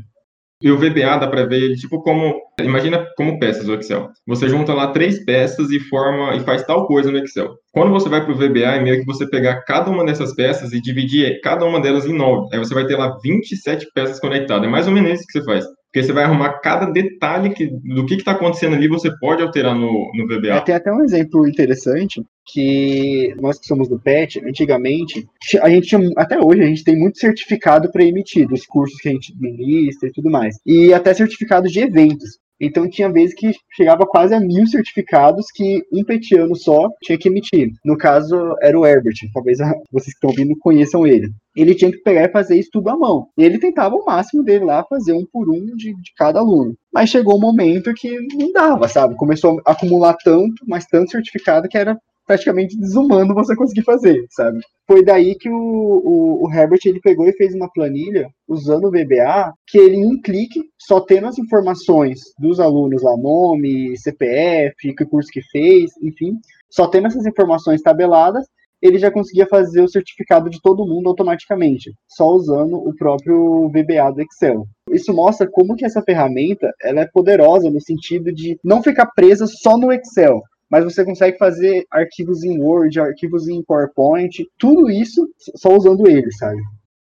E 0.61 0.71
o 0.71 0.77
VBA 0.77 1.17
dá 1.19 1.27
para 1.27 1.45
ver 1.45 1.61
ele 1.61 1.75
tipo 1.75 2.01
como, 2.01 2.33
imagina 2.59 3.05
como 3.15 3.37
peças 3.37 3.67
o 3.67 3.75
Excel. 3.75 4.09
Você 4.25 4.49
junta 4.49 4.73
lá 4.73 4.87
três 4.87 5.23
peças 5.23 5.69
e 5.69 5.79
forma 5.79 6.35
e 6.35 6.39
faz 6.39 6.63
tal 6.63 6.87
coisa 6.87 7.11
no 7.11 7.19
Excel. 7.19 7.55
Quando 7.71 7.91
você 7.91 8.09
vai 8.09 8.25
para 8.25 8.33
o 8.33 8.35
VBA, 8.35 8.75
é 8.75 8.81
meio 8.81 8.99
que 8.99 9.05
você 9.05 9.29
pegar 9.29 9.61
cada 9.65 9.91
uma 9.91 10.03
dessas 10.03 10.33
peças 10.33 10.73
e 10.73 10.81
dividir 10.81 11.39
cada 11.41 11.63
uma 11.63 11.79
delas 11.79 12.07
em 12.07 12.13
nove. 12.13 12.47
Aí 12.51 12.59
você 12.59 12.73
vai 12.73 12.87
ter 12.87 12.95
lá 12.95 13.15
27 13.23 13.87
peças 13.93 14.19
conectadas. 14.19 14.67
É 14.67 14.71
mais 14.71 14.87
ou 14.87 14.93
menos 14.93 15.11
isso 15.11 15.27
que 15.27 15.39
você 15.39 15.45
faz. 15.45 15.65
Porque 15.97 16.03
você 16.03 16.11
vai 16.11 16.23
arrumar 16.23 16.59
cada 16.59 16.91
detalhe 16.91 17.51
que, 17.51 17.67
do 17.67 18.05
que 18.05 18.15
está 18.15 18.31
acontecendo 18.31 18.75
ali, 18.75 18.87
você 18.87 19.11
pode 19.19 19.43
alterar 19.43 19.75
no, 19.75 20.11
no 20.15 20.27
VBA. 20.27 20.55
É, 20.55 20.61
tem 20.61 20.75
até 20.75 20.91
um 20.91 21.03
exemplo 21.03 21.47
interessante, 21.47 22.21
que 22.47 23.35
nós 23.39 23.59
que 23.59 23.67
somos 23.67 23.89
do 23.89 23.99
PET, 23.99 24.41
antigamente, 24.45 25.27
a 25.61 25.69
gente 25.69 25.95
até 26.15 26.39
hoje, 26.39 26.63
a 26.63 26.67
gente 26.67 26.83
tem 26.83 26.97
muito 26.97 27.19
certificado 27.19 27.91
para 27.91 28.03
emitir, 28.03 28.47
dos 28.47 28.65
cursos 28.65 28.99
que 28.99 29.09
a 29.09 29.11
gente 29.11 29.35
ministra 29.37 30.09
e 30.09 30.11
tudo 30.11 30.29
mais. 30.29 30.55
E 30.65 30.93
até 30.93 31.13
certificado 31.13 31.67
de 31.67 31.79
eventos. 31.79 32.39
Então 32.59 32.89
tinha 32.89 33.11
vezes 33.11 33.35
que 33.35 33.51
chegava 33.75 34.05
quase 34.05 34.33
a 34.33 34.39
mil 34.39 34.65
certificados 34.65 35.45
que 35.53 35.83
um 35.93 36.03
petiano 36.03 36.55
só 36.55 36.89
tinha 37.03 37.17
que 37.17 37.27
emitir. 37.27 37.69
No 37.85 37.95
caso, 37.95 38.35
era 38.61 38.77
o 38.77 38.85
Herbert. 38.85 39.13
Talvez 39.33 39.59
vocês 39.91 40.05
que 40.05 40.11
estão 40.11 40.31
ouvindo 40.31 40.57
conheçam 40.59 41.05
ele. 41.05 41.29
Ele 41.55 41.75
tinha 41.75 41.91
que 41.91 41.99
pegar 41.99 42.23
e 42.23 42.31
fazer 42.31 42.57
isso 42.57 42.69
tudo 42.71 42.89
à 42.89 42.97
mão. 42.97 43.27
Ele 43.37 43.59
tentava 43.59 43.95
o 43.95 44.05
máximo 44.05 44.43
dele 44.43 44.65
lá, 44.65 44.83
fazer 44.83 45.13
um 45.13 45.25
por 45.31 45.49
um 45.49 45.65
de, 45.75 45.93
de 45.93 46.13
cada 46.15 46.39
aluno. 46.39 46.75
Mas 46.91 47.09
chegou 47.09 47.37
um 47.37 47.41
momento 47.41 47.93
que 47.93 48.17
não 48.35 48.51
dava, 48.51 48.87
sabe? 48.87 49.15
Começou 49.15 49.61
a 49.65 49.71
acumular 49.71 50.15
tanto, 50.23 50.63
mas 50.67 50.87
tanto 50.87 51.11
certificado 51.11 51.67
que 51.67 51.77
era 51.77 51.97
praticamente 52.27 52.77
desumano 52.77 53.33
você 53.33 53.55
conseguir 53.55 53.83
fazer, 53.83 54.25
sabe? 54.29 54.59
Foi 54.85 55.03
daí 55.03 55.35
que 55.35 55.49
o, 55.49 55.55
o, 55.55 56.45
o, 56.45 56.53
Herbert 56.53 56.81
ele 56.85 56.99
pegou 56.99 57.27
e 57.27 57.33
fez 57.33 57.55
uma 57.55 57.71
planilha 57.71 58.29
usando 58.47 58.85
o 58.85 58.91
VBA, 58.91 59.53
que 59.65 59.77
ele 59.77 59.95
em 59.95 60.05
um 60.05 60.21
clique, 60.21 60.61
só 60.77 60.99
tendo 60.99 61.27
as 61.27 61.39
informações 61.39 62.19
dos 62.37 62.59
alunos 62.59 63.01
lá, 63.01 63.15
nome, 63.15 63.97
CPF, 63.97 64.93
que 64.93 65.05
curso 65.05 65.29
que 65.31 65.41
fez, 65.51 65.91
enfim, 66.03 66.37
só 66.69 66.87
tendo 66.87 67.07
essas 67.07 67.25
informações 67.25 67.81
tabeladas, 67.81 68.45
ele 68.81 68.99
já 68.99 69.09
conseguia 69.09 69.47
fazer 69.47 69.81
o 69.81 69.87
certificado 69.87 70.49
de 70.49 70.61
todo 70.61 70.85
mundo 70.85 71.09
automaticamente, 71.09 71.91
só 72.07 72.27
usando 72.27 72.75
o 72.75 72.95
próprio 72.95 73.69
VBA 73.69 74.11
do 74.13 74.21
Excel. 74.21 74.67
Isso 74.91 75.13
mostra 75.13 75.49
como 75.49 75.75
que 75.75 75.85
essa 75.85 76.01
ferramenta 76.01 76.71
ela 76.81 77.01
é 77.01 77.09
poderosa 77.11 77.71
no 77.71 77.81
sentido 77.81 78.31
de 78.31 78.59
não 78.63 78.83
ficar 78.83 79.07
presa 79.15 79.47
só 79.47 79.77
no 79.77 79.91
Excel, 79.91 80.41
mas 80.69 80.83
você 80.83 81.03
consegue 81.03 81.37
fazer 81.37 81.85
arquivos 81.91 82.43
em 82.43 82.59
Word, 82.59 82.99
arquivos 82.99 83.47
em 83.47 83.63
PowerPoint, 83.63 84.45
tudo 84.57 84.89
isso 84.89 85.27
só 85.55 85.75
usando 85.75 86.07
ele, 86.07 86.31
sabe? 86.33 86.61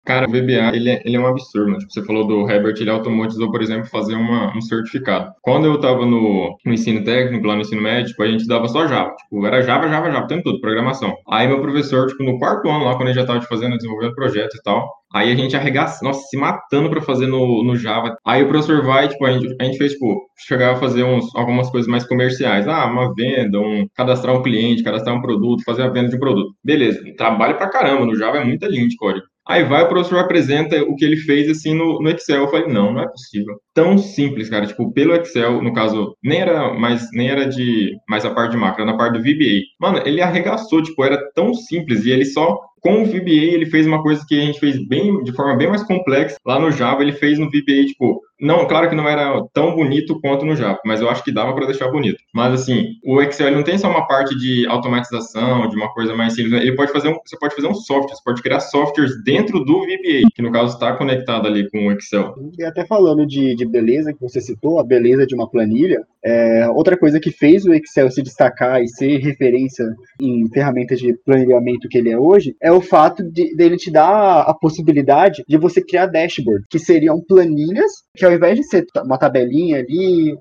Cara, 0.06 0.28
o 0.28 0.32
VBA, 0.32 0.76
ele 0.76 0.90
é, 0.90 1.02
ele 1.06 1.16
é 1.16 1.20
um 1.20 1.28
absurdo. 1.28 1.72
Né? 1.72 1.78
Tipo, 1.80 1.94
você 1.94 2.06
falou 2.06 2.28
do 2.28 2.50
Herbert, 2.50 2.76
ele 2.80 2.90
automatizou, 2.90 3.50
por 3.52 3.62
exemplo, 3.62 3.90
fazer 3.90 4.16
uma, 4.16 4.56
um 4.56 4.62
certificado. 4.62 5.32
Quando 5.42 5.66
eu 5.66 5.76
estava 5.76 6.06
no, 6.06 6.58
no, 6.66 6.74
ensino 6.74 7.04
técnico, 7.04 7.48
lá 7.48 7.56
no 7.56 7.62
ensino 7.62 7.82
médio, 7.82 8.08
tipo, 8.08 8.24
a 8.24 8.28
gente 8.28 8.48
dava 8.48 8.68
só 8.68 8.88
Java. 8.88 9.16
Tipo, 9.16 9.46
era 9.46 9.62
Java, 9.62 9.88
Java, 9.88 10.12
Java, 10.12 10.26
o 10.26 10.28
tempo 10.28 10.44
todo, 10.44 10.60
programação. 10.60 11.16
Aí 11.30 11.48
meu 11.48 11.62
professor, 11.62 12.08
tipo, 12.08 12.24
no 12.24 12.38
quarto 12.38 12.70
ano, 12.70 12.86
lá, 12.86 12.96
quando 12.96 13.08
ele 13.08 13.16
já 13.16 13.22
estava 13.22 13.42
fazendo, 13.44 13.78
desenvolvendo 13.78 14.16
projeto 14.16 14.56
e 14.56 14.62
tal, 14.62 14.90
Aí 15.14 15.32
a 15.32 15.36
gente 15.36 15.56
arregaça, 15.56 16.04
nossa, 16.04 16.22
se 16.28 16.36
matando 16.36 16.90
para 16.90 17.00
fazer 17.00 17.28
no, 17.28 17.64
no 17.64 17.76
Java. 17.78 18.18
Aí 18.26 18.42
o 18.42 18.48
professor 18.48 18.84
vai, 18.84 19.08
tipo, 19.08 19.24
a 19.26 19.32
gente, 19.32 19.56
a 19.62 19.64
gente 19.64 19.78
fez, 19.78 19.94
tipo, 19.94 20.26
chegar 20.48 20.74
a 20.74 20.76
fazer 20.76 21.04
uns, 21.04 21.34
algumas 21.36 21.70
coisas 21.70 21.88
mais 21.88 22.04
comerciais. 22.04 22.68
Ah, 22.68 22.88
uma 22.88 23.14
venda, 23.14 23.60
um, 23.60 23.88
cadastrar 23.96 24.36
um 24.36 24.42
cliente, 24.42 24.82
cadastrar 24.84 25.16
um 25.16 25.22
produto, 25.22 25.64
fazer 25.64 25.84
a 25.84 25.90
venda 25.90 26.10
de 26.10 26.16
um 26.16 26.20
produto. 26.20 26.56
Beleza, 26.64 27.00
trabalho 27.16 27.58
pra 27.58 27.70
caramba, 27.70 28.08
no 28.08 28.16
Java 28.16 28.38
é 28.40 28.44
muita 28.44 28.68
linha 28.68 28.88
de 28.88 28.96
código. 28.96 29.28
Aí 29.46 29.64
vai, 29.64 29.84
o 29.84 29.90
professor 29.90 30.20
apresenta 30.20 30.82
o 30.84 30.96
que 30.96 31.04
ele 31.04 31.18
fez 31.18 31.50
assim 31.50 31.74
no, 31.74 32.02
no, 32.02 32.10
Excel. 32.10 32.44
Eu 32.44 32.48
falei, 32.50 32.68
não, 32.68 32.94
não 32.94 33.02
é 33.02 33.08
possível. 33.08 33.60
Tão 33.74 33.98
simples, 33.98 34.50
cara. 34.50 34.68
Tipo, 34.68 34.92
pelo 34.92 35.16
Excel, 35.16 35.62
no 35.62 35.74
caso, 35.74 36.16
nem 36.24 36.40
era 36.40 36.74
mais, 36.74 37.08
nem 37.14 37.30
era 37.30 37.48
de 37.48 37.96
mais 38.08 38.24
a 38.26 38.32
parte 38.32 38.52
de 38.52 38.58
macro, 38.58 38.84
era 38.84 38.92
na 38.92 38.98
parte 38.98 39.14
do 39.14 39.24
VBA. 39.24 39.62
Mano, 39.80 40.02
ele 40.06 40.22
arregaçou, 40.22 40.82
tipo, 40.84 41.04
era 41.04 41.18
tão 41.34 41.54
simples 41.54 42.06
e 42.06 42.12
ele 42.12 42.26
só 42.26 42.60
com 42.84 43.02
o 43.02 43.06
VBA, 43.06 43.54
ele 43.54 43.66
fez 43.66 43.88
uma 43.88 44.04
coisa 44.04 44.24
que 44.28 44.38
a 44.38 44.46
gente 44.46 44.60
fez 44.60 44.78
bem, 44.86 45.24
de 45.24 45.32
forma 45.32 45.56
bem 45.56 45.70
mais 45.70 45.84
complexa. 45.84 46.36
Lá 46.46 46.60
no 46.60 46.70
Java, 46.70 47.02
ele 47.02 47.14
fez 47.14 47.40
no 47.40 47.48
VBA, 47.48 47.86
tipo, 47.88 48.22
não, 48.44 48.68
claro 48.68 48.90
que 48.90 48.96
não 48.96 49.08
era 49.08 49.42
tão 49.54 49.74
bonito 49.74 50.20
quanto 50.20 50.46
no 50.46 50.54
Java, 50.54 50.78
mas 50.86 51.00
eu 51.00 51.10
acho 51.10 51.24
que 51.24 51.32
dava 51.32 51.56
para 51.56 51.66
deixar 51.66 51.90
bonito. 51.90 52.18
Mas 52.34 52.54
assim, 52.54 52.96
o 53.06 53.22
Excel 53.22 53.52
não 53.52 53.64
tem 53.64 53.78
só 53.78 53.90
uma 53.90 54.06
parte 54.06 54.38
de 54.38 54.68
automatização, 54.68 55.70
de 55.70 55.78
uma 55.78 55.94
coisa 55.94 56.14
mais 56.14 56.34
simples. 56.34 56.62
Ele 56.62 56.76
pode 56.76 56.92
fazer 56.92 57.08
um, 57.08 57.18
você 57.26 57.38
pode 57.40 57.56
fazer 57.56 57.68
um 57.68 57.74
software, 57.74 58.14
você 58.14 58.24
pode 58.24 58.42
criar 58.42 58.60
softwares 58.60 59.24
dentro 59.24 59.64
do 59.64 59.84
VBA, 59.84 60.28
que 60.36 60.42
no 60.42 60.52
caso 60.52 60.74
está 60.74 60.94
conectado 60.94 61.48
ali 61.48 61.70
com 61.70 61.88
o 61.88 61.92
Excel. 61.94 62.36
E 62.60 62.66
até 62.66 62.86
falando 62.86 63.26
de, 63.26 63.56
de 63.66 63.72
beleza 63.72 64.14
que 64.14 64.22
você 64.22 64.42
citou, 64.42 64.80
a 64.80 64.84
beleza 64.84 65.26
de 65.26 65.36
uma 65.36 65.50
planilha, 65.50 66.06
é, 66.26 66.70
outra 66.70 66.98
coisa 66.98 67.20
que 67.20 67.32
fez 67.32 67.66
o 67.66 67.74
Excel 67.74 68.10
se 68.10 68.22
destacar 68.22 68.82
e 68.82 68.88
ser 68.88 69.18
referência 69.18 69.86
em 70.22 70.48
ferramentas 70.50 71.00
de 71.00 71.14
planejamento 71.26 71.90
que 71.90 71.98
ele 71.98 72.12
é 72.12 72.18
hoje 72.18 72.56
é 72.62 72.72
o 72.72 72.82
fato 72.82 73.24
de 73.24 73.56
dele 73.56 73.76
te 73.76 73.92
dar 73.92 74.42
a 74.42 74.54
possibilidade 74.54 75.44
de 75.48 75.58
você 75.58 75.84
criar 75.84 76.08
dashboard, 76.08 76.66
que 76.70 76.80
seriam 76.80 77.22
planilhas 77.22 77.92
que 78.16 78.26
ao 78.26 78.32
invés 78.32 78.58
de 78.58 78.64
ser 78.64 78.86
uma 79.04 79.18
tabelinha 79.18 79.80
ali, 79.80 80.36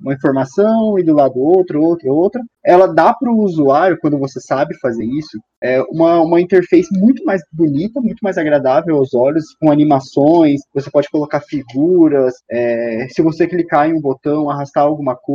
uma 0.00 0.14
informação 0.14 0.98
e 0.98 1.02
do 1.02 1.14
lado 1.14 1.38
outro, 1.38 1.82
outra, 1.82 2.10
outra, 2.10 2.42
ela 2.64 2.86
dá 2.86 3.12
para 3.12 3.30
o 3.30 3.40
usuário, 3.40 3.98
quando 4.00 4.18
você 4.18 4.40
sabe 4.40 4.78
fazer 4.78 5.04
isso, 5.04 5.38
é 5.62 5.82
uma, 5.90 6.20
uma 6.20 6.40
interface 6.40 6.88
muito 6.98 7.24
mais 7.24 7.42
bonita, 7.52 8.00
muito 8.00 8.20
mais 8.22 8.38
agradável 8.38 8.96
aos 8.96 9.14
olhos, 9.14 9.44
com 9.60 9.70
animações, 9.70 10.60
você 10.74 10.90
pode 10.90 11.08
colocar 11.10 11.40
figuras, 11.40 12.34
é, 12.50 13.06
se 13.10 13.22
você 13.22 13.46
clicar 13.46 13.88
em 13.88 13.94
um 13.94 14.00
botão, 14.00 14.50
arrastar 14.50 14.84
alguma 14.84 15.14
coisa, 15.14 15.27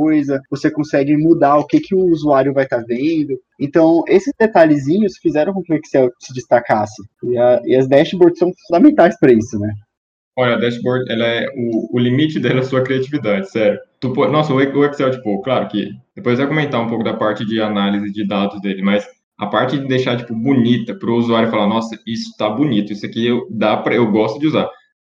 você 0.50 0.72
consegue 0.72 1.16
mudar 1.16 1.58
o 1.58 1.68
que, 1.68 1.80
que 1.80 1.94
o 1.94 2.06
usuário 2.06 2.54
vai 2.54 2.64
estar 2.64 2.80
tá 2.80 2.86
vendo. 2.88 3.40
Então, 3.60 4.04
esses 4.08 4.34
detalhezinhos 4.40 5.18
fizeram 5.18 5.54
com 5.54 5.62
que 5.62 5.74
o 5.74 5.76
Excel 5.76 6.12
se 6.20 6.34
destacasse. 6.34 7.02
E, 7.24 7.38
a, 7.38 7.62
e 7.66 7.76
as 7.76 7.88
dashboards 7.88 8.40
são 8.40 8.52
fundamentais 8.68 9.18
para 9.20 9.32
isso, 9.32 9.60
né? 9.60 9.74
Olha, 10.36 10.56
a 10.56 10.60
dashboard, 10.60 11.12
ela 11.12 11.26
é 11.26 11.46
o, 11.56 11.96
o 11.96 12.00
limite 12.00 12.40
dela 12.40 12.62
é 12.62 12.64
sua 12.64 12.82
criatividade, 12.82 13.52
sério. 13.52 13.80
Tu, 14.00 14.10
nossa, 14.30 14.54
o 14.54 14.86
Excel, 14.86 15.12
tipo, 15.12 15.42
claro 15.44 15.68
que 15.68 15.92
depois 16.16 16.40
vai 16.40 16.48
comentar 16.48 16.82
um 16.82 16.88
pouco 16.88 17.04
da 17.04 17.14
parte 17.14 17.46
de 17.46 17.62
análise 17.62 18.12
de 18.12 18.28
dados 18.28 18.60
dele, 18.62 18.82
mas 18.82 19.08
a 19.38 19.46
parte 19.46 19.78
de 19.78 19.88
deixar, 19.88 20.18
tipo, 20.18 20.34
bonita 20.34 20.96
para 20.96 21.10
o 21.10 21.18
usuário 21.18 21.52
falar, 21.52 21.68
nossa, 21.68 22.00
isso 22.06 22.36
tá 22.38 22.50
bonito, 22.50 22.92
isso 22.92 23.06
aqui 23.06 23.28
eu, 23.28 23.48
dá 23.52 23.78
para 23.78 23.96
eu 23.96 24.10
gosto 24.12 24.40
de 24.40 24.48
usar. 24.48 24.68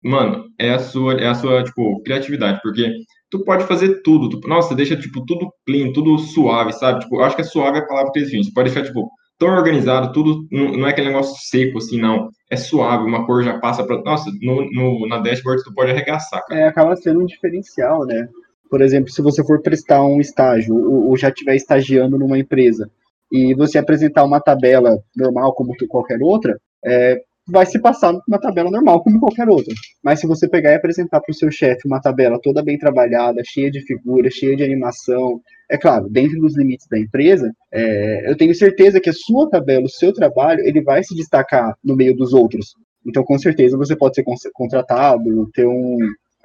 Mano, 0.06 0.46
é 0.60 0.70
a 0.70 0.78
sua, 0.78 1.14
é 1.16 1.28
a 1.28 1.34
sua, 1.34 1.64
tipo, 1.64 2.00
criatividade, 2.04 2.60
porque 2.62 2.94
tu 3.28 3.44
pode 3.44 3.64
fazer 3.66 4.04
tudo, 4.04 4.30
tu, 4.30 4.48
nossa, 4.48 4.76
deixa, 4.76 4.96
tipo, 4.96 5.26
tudo 5.26 5.52
clean, 5.66 5.92
tudo 5.94 6.16
suave, 6.20 6.74
sabe? 6.74 7.00
Tipo, 7.00 7.16
eu 7.16 7.24
acho 7.24 7.36
que 7.36 7.42
é 7.42 7.46
suave 7.46 7.80
a 7.80 7.88
palavra 7.88 8.12
que 8.12 8.20
eles 8.20 8.30
Você 8.30 8.54
pode 8.54 8.72
deixar, 8.72 8.88
tipo, 8.88 9.10
tão 9.40 9.50
organizado, 9.50 10.14
tudo 10.14 10.46
não, 10.52 10.74
não, 10.74 10.88
é 10.88 10.92
aquele 10.92 11.08
negócio 11.08 11.36
seco 11.50 11.80
assim, 11.80 12.00
não. 12.00 12.30
É 12.52 12.56
suave, 12.56 13.04
uma 13.04 13.26
cor 13.26 13.44
já 13.44 13.58
passa 13.60 13.84
para. 13.84 14.00
Nossa, 14.04 14.30
no, 14.42 14.70
no, 14.72 15.08
na 15.08 15.18
dashboard 15.18 15.64
tu 15.64 15.74
pode 15.74 15.90
arregaçar. 15.90 16.46
Cara. 16.46 16.62
É, 16.62 16.68
acaba 16.68 16.96
sendo 16.96 17.22
um 17.22 17.26
diferencial, 17.26 18.06
né? 18.06 18.30
Por 18.70 18.82
exemplo, 18.82 19.10
se 19.10 19.24
você 19.24 19.44
for 19.44 19.60
prestar 19.62 20.04
um 20.04 20.22
estágio 20.22 20.76
ou, 20.76 21.10
ou 21.10 21.18
já 21.18 21.30
estiver 21.30 21.56
estagiando 21.56 22.18
numa 22.20 22.38
empresa 22.38 22.90
e 23.32 23.56
você 23.56 23.80
apresentar 23.80 24.24
uma 24.24 24.40
tabela 24.40 25.00
normal 25.16 25.54
como 25.54 25.74
qualquer 25.90 26.22
outra, 26.22 26.60
é, 26.86 27.20
vai 27.48 27.66
se 27.66 27.80
passar 27.80 28.14
numa 28.14 28.40
tabela 28.40 28.72
normal 28.72 29.04
como 29.04 29.20
qualquer 29.20 29.48
outra. 29.48 29.74
Mas 30.04 30.20
se 30.20 30.28
você 30.28 30.48
pegar 30.48 30.72
e 30.72 30.76
apresentar 30.76 31.22
para 31.22 31.32
o 31.32 31.36
seu 31.36 31.52
chefe 31.52 31.88
uma 31.88 32.02
tabela 32.02 32.40
toda 32.42 32.64
bem 32.64 32.78
trabalhada, 32.78 33.42
cheia 33.46 33.70
de 33.70 33.82
figuras, 33.82 34.34
cheia 34.34 34.56
de 34.56 34.64
animação, 34.64 35.42
é 35.70 35.78
claro, 35.78 36.10
dentro 36.10 36.40
dos 36.40 36.58
limites 36.58 36.88
da 36.88 37.00
empresa, 37.00 37.52
é, 37.72 38.30
eu 38.30 38.38
tenho 38.38 38.54
certeza 38.54 39.00
que 39.00 39.10
a 39.10 39.14
sua 39.14 39.50
tabela, 39.50 39.86
o 39.86 39.90
seu 39.90 40.14
trabalho, 40.14 40.62
ele 40.66 40.82
vai 40.82 41.04
se 41.04 41.16
destacar 41.16 41.76
no 41.84 41.96
meio 41.96 42.16
dos 42.16 42.34
outros. 42.34 42.76
Então, 43.06 43.24
com 43.24 43.38
certeza, 43.38 43.78
você 43.78 43.96
pode 43.96 44.16
ser 44.16 44.24
contratado, 44.54 45.50
ter 45.54 45.68
um, 45.68 45.98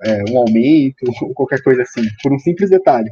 é, 0.04 0.25
um 0.30 0.38
aumento, 0.38 1.04
ou 1.23 1.35
qualquer 1.35 1.62
coisa 1.62 1.83
assim, 1.83 2.02
por 2.23 2.33
um 2.33 2.38
simples 2.38 2.71
detalhe. 2.71 3.11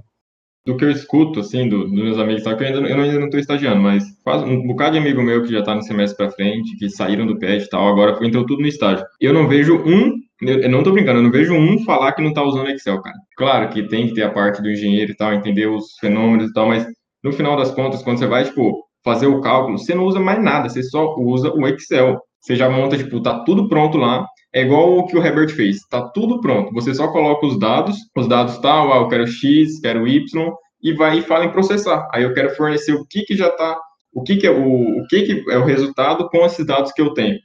Do 0.67 0.77
que 0.77 0.85
eu 0.85 0.91
escuto, 0.91 1.41
assim, 1.41 1.69
do, 1.69 1.85
dos 1.85 1.93
meus 1.93 2.19
amigos, 2.19 2.43
sabe 2.43 2.57
que 2.57 2.65
eu 2.65 2.67
ainda, 2.69 2.89
eu 2.89 3.01
ainda 3.01 3.19
não 3.19 3.27
estou 3.27 3.41
estagiando, 3.41 3.81
mas 3.81 4.05
quase 4.23 4.45
um 4.45 4.67
bocado 4.67 4.93
de 4.93 4.99
amigo 4.99 5.23
meu 5.23 5.43
que 5.43 5.53
já 5.53 5.61
está 5.61 5.75
no 5.75 5.83
semestre 5.83 6.17
para 6.17 6.31
frente, 6.31 6.77
que 6.77 6.91
saíram 6.91 7.27
do 7.27 7.39
PET 7.39 7.65
e 7.65 7.69
tal, 7.69 7.89
agora 7.89 8.19
entrou 8.25 8.45
tudo 8.45 8.61
no 8.61 8.69
estágio. 8.69 9.05
Eu 9.21 9.33
não 9.33 9.49
vejo 9.49 9.77
um 9.77 10.13
eu 10.41 10.71
não 10.71 10.85
tô 10.85 10.93
brincando, 10.93 11.19
eu 11.19 11.23
não 11.25 11.33
vejo 11.33 11.53
um 11.53 11.83
falar 11.85 12.13
que 12.13 12.23
não 12.23 12.33
tá 12.33 12.43
usando 12.43 12.71
Excel, 12.71 13.03
cara. 13.03 13.17
Claro 13.37 13.69
que 13.71 13.89
tem 13.89 14.07
que 14.07 14.15
ter 14.15 14.23
a 14.23 14.31
parte 14.31 14.63
do 14.63 14.71
engenheiro 14.71 15.11
e 15.11 15.17
tal, 15.17 15.35
entender 15.35 15.67
os 15.67 15.97
fenômenos 15.99 16.51
e 16.51 16.53
tal, 16.53 16.69
mas 16.69 16.87
no 17.25 17.33
final 17.33 17.57
das 17.57 17.73
contas, 17.73 18.03
quando 18.03 18.19
você 18.19 18.27
vai, 18.27 18.45
tipo, 18.45 18.85
fazer 19.05 19.27
o 19.27 19.41
cálculo, 19.41 19.79
você 19.79 19.95
não 19.95 20.05
usa 20.05 20.21
mais 20.21 20.41
nada, 20.43 20.69
você 20.69 20.83
só 20.83 21.15
usa 21.19 21.53
o 21.53 21.67
Excel. 21.67 22.21
Você 22.41 22.55
já 22.55 22.71
monta, 22.71 22.97
tipo, 22.97 23.21
tá 23.21 23.43
tudo 23.45 23.69
pronto 23.69 23.99
lá. 23.99 24.25
É 24.55 24.63
igual 24.63 24.99
o 24.99 25.07
que 25.07 25.17
o 25.17 25.23
Herbert 25.23 25.51
fez, 25.51 25.81
tá 25.91 26.09
tudo 26.09 26.41
pronto. 26.41 26.73
Você 26.73 26.95
só 26.95 27.09
coloca 27.09 27.47
os 27.47 27.59
dados, 27.59 27.97
os 28.17 28.27
dados 28.27 28.59
tal, 28.59 28.93
ah, 28.93 28.97
eu 28.97 29.09
quero 29.09 29.27
X, 29.27 29.81
quero 29.81 30.09
Y, 30.09 30.53
e 30.83 30.93
vai 30.95 31.19
e 31.19 31.23
fala 31.23 31.45
em 31.45 31.53
processar. 31.53 32.09
Aí 32.13 32.23
eu 32.23 32.33
quero 32.33 32.55
fornecer 32.55 32.93
o 32.93 33.05
que 33.07 33.23
que 33.23 33.37
já 33.37 33.51
tá, 33.51 33.79
o 34.13 34.23
que 34.23 34.37
que 34.37 34.47
é 34.47 34.51
o, 34.51 35.01
o 35.01 35.07
que 35.09 35.23
que 35.23 35.51
é 35.51 35.59
o 35.59 35.65
resultado 35.65 36.29
com 36.31 36.45
esses 36.47 36.65
dados 36.65 36.93
que 36.93 37.03
eu 37.03 37.13
tenho. 37.13 37.39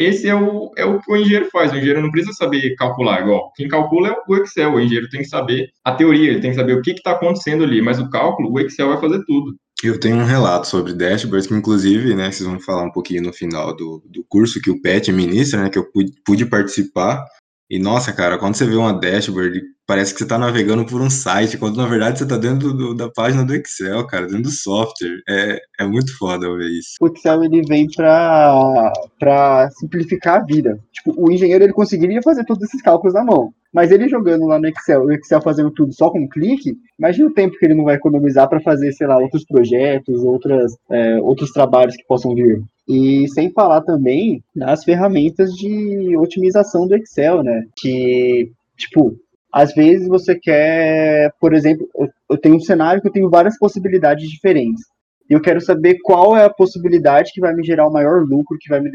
Esse 0.00 0.28
é 0.28 0.34
o, 0.34 0.70
é 0.78 0.84
o 0.84 0.98
que 0.98 1.12
o 1.12 1.16
engenheiro 1.16 1.50
faz. 1.52 1.72
O 1.72 1.76
engenheiro 1.76 2.00
não 2.00 2.10
precisa 2.10 2.32
saber 2.32 2.74
calcular 2.76 3.20
igual. 3.20 3.52
Quem 3.54 3.68
calcula 3.68 4.08
é 4.08 4.16
o 4.26 4.36
Excel. 4.36 4.72
O 4.72 4.80
engenheiro 4.80 5.10
tem 5.10 5.20
que 5.20 5.28
saber 5.28 5.68
a 5.84 5.92
teoria, 5.92 6.30
ele 6.30 6.40
tem 6.40 6.50
que 6.52 6.56
saber 6.56 6.72
o 6.72 6.80
que 6.80 6.92
está 6.92 7.10
acontecendo 7.10 7.64
ali. 7.64 7.82
Mas 7.82 8.00
o 8.00 8.08
cálculo, 8.08 8.50
o 8.50 8.58
Excel 8.58 8.88
vai 8.88 8.98
fazer 8.98 9.22
tudo. 9.26 9.54
Eu 9.82 9.98
tenho 9.98 10.16
um 10.16 10.24
relato 10.24 10.66
sobre 10.66 10.92
dashboards 10.92 11.46
que, 11.46 11.54
inclusive, 11.54 12.14
né, 12.14 12.30
vocês 12.30 12.48
vão 12.48 12.60
falar 12.60 12.82
um 12.82 12.92
pouquinho 12.92 13.22
no 13.22 13.32
final 13.32 13.74
do, 13.74 14.02
do 14.06 14.24
curso 14.28 14.60
que 14.60 14.70
o 14.70 14.80
PET 14.80 15.10
ministra, 15.10 15.62
né, 15.62 15.70
que 15.70 15.78
eu 15.78 15.90
pude, 15.90 16.12
pude 16.24 16.46
participar. 16.46 17.24
E, 17.70 17.78
nossa, 17.78 18.12
cara, 18.12 18.36
quando 18.36 18.56
você 18.56 18.66
vê 18.66 18.74
uma 18.74 18.92
dashboard 18.92 19.62
parece 19.90 20.12
que 20.12 20.18
você 20.18 20.24
está 20.24 20.38
navegando 20.38 20.86
por 20.86 21.00
um 21.00 21.10
site, 21.10 21.58
quando 21.58 21.76
na 21.76 21.86
verdade 21.86 22.16
você 22.16 22.22
está 22.22 22.36
dentro 22.36 22.72
do, 22.72 22.94
da 22.94 23.10
página 23.10 23.44
do 23.44 23.52
Excel, 23.52 24.06
cara, 24.06 24.26
dentro 24.26 24.44
do 24.44 24.50
software. 24.50 25.20
É, 25.28 25.58
é 25.80 25.84
muito 25.84 26.16
foda 26.16 26.46
ver 26.56 26.68
isso. 26.68 26.90
O 27.00 27.08
Excel 27.08 27.42
ele 27.42 27.62
vem 27.62 27.88
para 27.96 29.68
simplificar 29.80 30.40
a 30.40 30.44
vida. 30.44 30.78
Tipo, 30.92 31.14
o 31.16 31.32
engenheiro 31.32 31.64
ele 31.64 31.72
conseguiria 31.72 32.22
fazer 32.22 32.44
todos 32.44 32.62
esses 32.62 32.80
cálculos 32.80 33.14
na 33.14 33.24
mão. 33.24 33.52
Mas 33.72 33.92
ele 33.92 34.08
jogando 34.08 34.46
lá 34.46 34.58
no 34.58 34.66
Excel, 34.66 35.04
o 35.04 35.12
Excel 35.12 35.40
fazendo 35.40 35.70
tudo 35.70 35.92
só 35.92 36.10
com 36.10 36.20
um 36.20 36.28
clique, 36.28 36.76
imagina 36.98 37.28
o 37.28 37.32
tempo 37.32 37.56
que 37.56 37.64
ele 37.64 37.74
não 37.74 37.84
vai 37.84 37.94
economizar 37.94 38.48
para 38.48 38.60
fazer, 38.60 38.92
sei 38.92 39.06
lá, 39.06 39.16
outros 39.18 39.44
projetos, 39.44 40.24
outras, 40.24 40.76
é, 40.90 41.18
outros 41.20 41.50
trabalhos 41.52 41.96
que 41.96 42.06
possam 42.06 42.34
vir. 42.34 42.62
E 42.88 43.28
sem 43.28 43.52
falar 43.52 43.82
também 43.82 44.42
nas 44.54 44.82
ferramentas 44.82 45.52
de 45.52 46.16
otimização 46.16 46.88
do 46.88 46.96
Excel, 46.96 47.44
né? 47.44 47.64
Que, 47.76 48.50
tipo, 48.76 49.16
às 49.52 49.72
vezes 49.72 50.08
você 50.08 50.34
quer, 50.34 51.32
por 51.40 51.54
exemplo, 51.54 51.88
eu 52.28 52.38
tenho 52.38 52.56
um 52.56 52.60
cenário 52.60 53.00
que 53.00 53.06
eu 53.06 53.12
tenho 53.12 53.30
várias 53.30 53.56
possibilidades 53.58 54.28
diferentes. 54.28 54.82
E 55.30 55.32
eu 55.32 55.40
quero 55.40 55.60
saber 55.60 55.98
qual 56.02 56.36
é 56.36 56.44
a 56.44 56.50
possibilidade 56.50 57.30
que 57.32 57.40
vai 57.40 57.54
me 57.54 57.62
gerar 57.62 57.86
o 57.86 57.92
maior 57.92 58.24
lucro, 58.24 58.58
que 58.60 58.68
vai 58.68 58.80
me, 58.80 58.90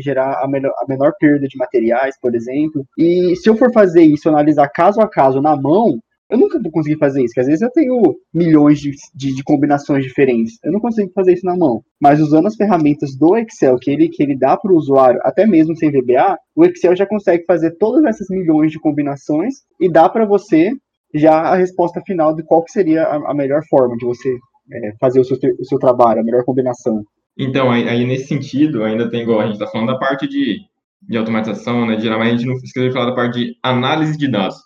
gerar 0.00 0.42
a, 0.42 0.48
melhor, 0.48 0.72
a 0.82 0.84
menor 0.88 1.12
perda 1.16 1.46
de 1.46 1.56
materiais, 1.56 2.18
por 2.20 2.34
exemplo. 2.34 2.84
E 2.98 3.36
se 3.36 3.48
eu 3.48 3.56
for 3.56 3.72
fazer 3.72 4.02
isso, 4.02 4.28
analisar 4.28 4.68
caso 4.68 5.00
a 5.00 5.08
caso 5.08 5.40
na 5.40 5.56
mão, 5.56 6.00
eu 6.28 6.36
nunca 6.36 6.60
vou 6.60 6.72
conseguir 6.72 6.98
fazer 6.98 7.20
isso, 7.20 7.28
porque 7.28 7.40
às 7.40 7.46
vezes 7.46 7.62
eu 7.62 7.70
tenho 7.70 8.16
milhões 8.34 8.80
de, 8.80 8.90
de, 9.14 9.32
de, 9.32 9.44
combinações 9.44 10.02
diferentes. 10.02 10.58
Eu 10.64 10.72
não 10.72 10.80
consigo 10.80 11.12
fazer 11.14 11.34
isso 11.34 11.46
na 11.46 11.56
mão. 11.56 11.84
Mas 12.00 12.20
usando 12.20 12.46
as 12.46 12.56
ferramentas 12.56 13.16
do 13.16 13.36
Excel 13.36 13.78
que 13.78 13.88
ele, 13.88 14.08
que 14.08 14.24
ele 14.24 14.36
dá 14.36 14.56
para 14.56 14.72
o 14.72 14.76
usuário, 14.76 15.20
até 15.22 15.46
mesmo 15.46 15.76
sem 15.76 15.92
VBA, 15.92 16.36
o 16.56 16.64
Excel 16.64 16.96
já 16.96 17.06
consegue 17.06 17.44
fazer 17.44 17.76
todas 17.78 18.04
essas 18.04 18.26
milhões 18.28 18.72
de 18.72 18.80
combinações 18.80 19.54
e 19.80 19.88
dá 19.88 20.08
para 20.08 20.26
você 20.26 20.72
já 21.14 21.42
a 21.42 21.54
resposta 21.54 22.00
final 22.04 22.34
de 22.34 22.42
qual 22.42 22.64
seria 22.66 23.04
a, 23.04 23.30
a 23.30 23.34
melhor 23.34 23.62
forma 23.70 23.96
de 23.96 24.04
você 24.04 24.36
é, 24.72 24.92
fazer 25.00 25.20
o 25.20 25.24
seu, 25.24 25.36
o 25.58 25.64
seu 25.64 25.78
trabalho, 25.78 26.20
a 26.20 26.24
melhor 26.24 26.44
combinação. 26.44 27.04
Então, 27.38 27.70
aí, 27.70 27.88
aí, 27.88 28.06
nesse 28.06 28.28
sentido, 28.28 28.82
ainda 28.82 29.10
tem 29.10 29.22
igual, 29.22 29.40
a 29.40 29.44
gente 29.44 29.54
está 29.54 29.66
falando 29.66 29.88
da 29.88 29.98
parte 29.98 30.26
de, 30.26 30.58
de 31.02 31.16
automatização, 31.16 31.86
né, 31.86 31.96
mas 31.96 32.28
a 32.28 32.30
gente 32.30 32.46
não 32.46 32.54
esqueceu 32.54 32.88
de 32.88 32.92
falar 32.92 33.06
da 33.06 33.14
parte 33.14 33.38
de 33.38 33.56
análise 33.62 34.16
de 34.16 34.30
dados. 34.30 34.56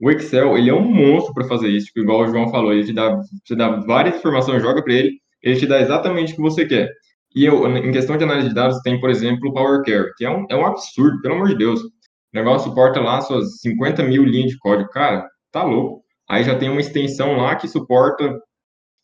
O 0.00 0.10
Excel, 0.10 0.56
ele 0.56 0.70
é 0.70 0.74
um 0.74 0.84
monstro 0.84 1.34
para 1.34 1.46
fazer 1.46 1.68
isso, 1.68 1.86
tipo, 1.86 2.00
igual 2.00 2.20
o 2.20 2.26
João 2.26 2.50
falou, 2.50 2.72
ele 2.72 2.84
te 2.84 2.92
dá, 2.92 3.18
te 3.44 3.56
dá 3.56 3.80
várias 3.80 4.16
informações, 4.16 4.62
joga 4.62 4.82
para 4.82 4.92
ele, 4.92 5.12
ele 5.42 5.58
te 5.58 5.66
dá 5.66 5.80
exatamente 5.80 6.32
o 6.32 6.36
que 6.36 6.42
você 6.42 6.66
quer. 6.66 6.90
E 7.34 7.44
eu, 7.44 7.66
em 7.76 7.90
questão 7.90 8.16
de 8.16 8.22
análise 8.22 8.48
de 8.48 8.54
dados, 8.54 8.80
tem, 8.82 9.00
por 9.00 9.10
exemplo, 9.10 9.48
o 9.48 9.52
Power 9.52 9.82
Query, 9.82 10.12
que 10.16 10.24
é 10.24 10.30
um, 10.30 10.46
é 10.48 10.56
um 10.56 10.64
absurdo, 10.64 11.20
pelo 11.20 11.34
amor 11.34 11.48
de 11.48 11.58
Deus. 11.58 11.80
O 11.80 11.90
negócio 12.32 12.68
suporta 12.68 13.00
lá 13.00 13.20
suas 13.20 13.60
50 13.60 14.04
mil 14.04 14.24
linhas 14.24 14.52
de 14.52 14.58
código. 14.58 14.88
Cara, 14.90 15.28
tá 15.50 15.64
louco. 15.64 16.04
Aí 16.28 16.44
já 16.44 16.56
tem 16.56 16.70
uma 16.70 16.80
extensão 16.80 17.36
lá 17.36 17.56
que 17.56 17.66
suporta, 17.66 18.38